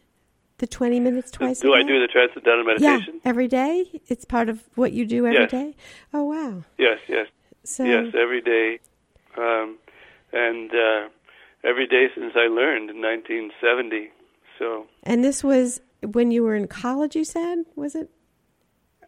The 0.60 0.66
20 0.66 1.00
minutes 1.00 1.30
twice 1.30 1.60
do 1.60 1.72
I 1.72 1.82
do 1.82 1.98
the 2.02 2.06
transcendental 2.06 2.64
meditation? 2.64 3.14
Yeah, 3.14 3.30
every 3.30 3.48
day? 3.48 3.86
It's 4.08 4.26
part 4.26 4.50
of 4.50 4.62
what 4.74 4.92
you 4.92 5.06
do 5.06 5.26
every 5.26 5.40
yes. 5.40 5.50
day. 5.50 5.74
Oh, 6.12 6.24
wow. 6.24 6.64
Yes, 6.76 6.98
yes. 7.08 7.28
So, 7.64 7.82
yes, 7.84 8.12
every 8.14 8.42
day. 8.42 8.78
Um, 9.38 9.78
and 10.34 10.70
uh, 10.70 11.08
every 11.64 11.86
day 11.86 12.08
since 12.14 12.34
I 12.36 12.48
learned 12.48 12.90
in 12.90 13.00
1970. 13.00 14.10
So. 14.58 14.86
And 15.02 15.24
this 15.24 15.42
was 15.42 15.80
when 16.02 16.30
you 16.30 16.42
were 16.42 16.54
in 16.54 16.68
college, 16.68 17.16
you 17.16 17.24
said, 17.24 17.64
was 17.74 17.94
it? 17.94 18.10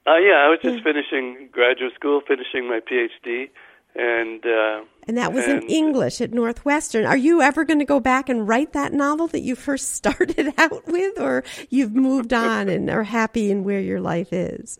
Uh, 0.06 0.16
yeah, 0.16 0.46
I 0.46 0.48
was 0.48 0.58
just 0.62 0.78
yeah. 0.78 0.84
finishing 0.84 1.50
graduate 1.52 1.92
school, 1.94 2.22
finishing 2.26 2.66
my 2.66 2.80
PhD 2.80 3.50
and 3.94 4.42
uh, 4.46 4.80
and 5.06 5.16
that 5.18 5.32
was 5.32 5.44
and, 5.44 5.62
in 5.62 5.68
English 5.68 6.20
at 6.20 6.32
Northwestern. 6.32 7.04
Are 7.04 7.16
you 7.16 7.42
ever 7.42 7.64
going 7.64 7.80
to 7.80 7.84
go 7.84 8.00
back 8.00 8.28
and 8.28 8.46
write 8.46 8.72
that 8.72 8.92
novel 8.92 9.26
that 9.28 9.40
you 9.40 9.56
first 9.56 9.90
started 9.94 10.54
out 10.58 10.86
with, 10.86 11.20
or 11.20 11.44
you've 11.70 11.94
moved 11.94 12.32
on 12.32 12.68
and 12.68 12.90
are 12.90 13.02
happy 13.02 13.50
in 13.50 13.64
where 13.64 13.80
your 13.80 14.00
life 14.00 14.32
is? 14.32 14.78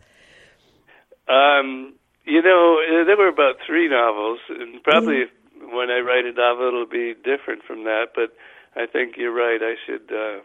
Um, 1.29 1.95
you 2.25 2.43
know, 2.43 2.79
there 3.07 3.17
were 3.17 3.29
about 3.29 3.57
three 3.67 3.89
novels, 3.89 4.39
and 4.49 4.83
probably 4.83 5.25
mm. 5.25 5.75
when 5.75 5.91
I 5.91 6.01
write 6.01 6.25
a 6.25 6.33
novel, 6.33 6.69
it'll 6.69 6.87
be 6.87 7.15
different 7.15 7.63
from 7.65 7.85
that. 7.85 8.09
But 8.15 8.35
I 8.77 8.87
think 8.87 9.17
you're 9.17 9.35
right. 9.35 9.61
I 9.63 9.75
should, 9.87 10.11
uh, 10.11 10.43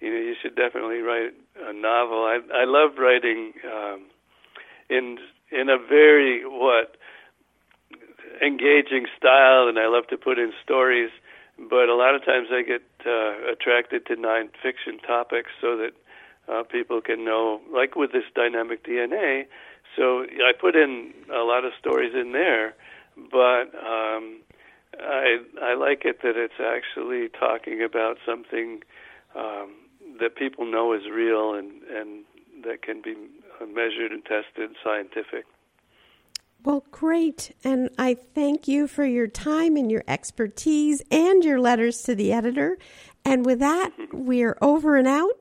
you 0.00 0.12
know, 0.12 0.20
you 0.20 0.34
should 0.40 0.56
definitely 0.56 1.00
write 1.00 1.32
a 1.60 1.72
novel. 1.72 2.24
I 2.24 2.38
I 2.54 2.64
love 2.64 2.98
writing 2.98 3.52
um, 3.64 4.06
in 4.88 5.18
in 5.50 5.68
a 5.68 5.78
very 5.78 6.42
what 6.44 6.96
engaging 8.42 9.06
style, 9.16 9.68
and 9.68 9.78
I 9.78 9.88
love 9.88 10.06
to 10.08 10.16
put 10.16 10.38
in 10.38 10.52
stories. 10.62 11.10
But 11.58 11.88
a 11.88 11.94
lot 11.94 12.14
of 12.14 12.24
times 12.24 12.48
I 12.52 12.62
get 12.62 12.82
uh, 13.04 13.52
attracted 13.52 14.06
to 14.06 14.16
nonfiction 14.16 15.04
topics 15.04 15.50
so 15.60 15.76
that 15.76 15.92
uh, 16.48 16.62
people 16.62 17.00
can 17.00 17.24
know, 17.24 17.60
like 17.72 17.96
with 17.96 18.12
this 18.12 18.24
dynamic 18.34 18.84
DNA. 18.84 19.46
So 19.96 20.22
I 20.22 20.52
put 20.58 20.76
in 20.76 21.12
a 21.34 21.42
lot 21.42 21.64
of 21.64 21.72
stories 21.78 22.12
in 22.14 22.32
there, 22.32 22.74
but 23.16 23.74
um, 23.74 24.40
I 25.00 25.38
I 25.60 25.74
like 25.74 26.04
it 26.04 26.22
that 26.22 26.36
it's 26.36 26.60
actually 26.60 27.28
talking 27.28 27.82
about 27.82 28.18
something 28.24 28.82
um, 29.34 29.74
that 30.20 30.36
people 30.36 30.70
know 30.70 30.92
is 30.92 31.02
real 31.10 31.54
and 31.54 31.82
and 31.82 32.24
that 32.64 32.82
can 32.82 33.02
be 33.02 33.14
measured 33.66 34.12
and 34.12 34.24
tested 34.24 34.70
scientific. 34.82 35.46
Well, 36.64 36.84
great. 36.90 37.54
And 37.64 37.88
I 37.98 38.14
thank 38.14 38.66
you 38.68 38.88
for 38.88 39.04
your 39.04 39.28
time 39.28 39.76
and 39.76 39.90
your 39.90 40.04
expertise 40.08 41.02
and 41.10 41.44
your 41.44 41.60
letters 41.60 42.02
to 42.02 42.14
the 42.14 42.32
editor. 42.32 42.78
And 43.24 43.46
with 43.46 43.60
that, 43.60 43.90
we're 44.12 44.58
over 44.60 44.96
and 44.96 45.06
out. 45.06 45.34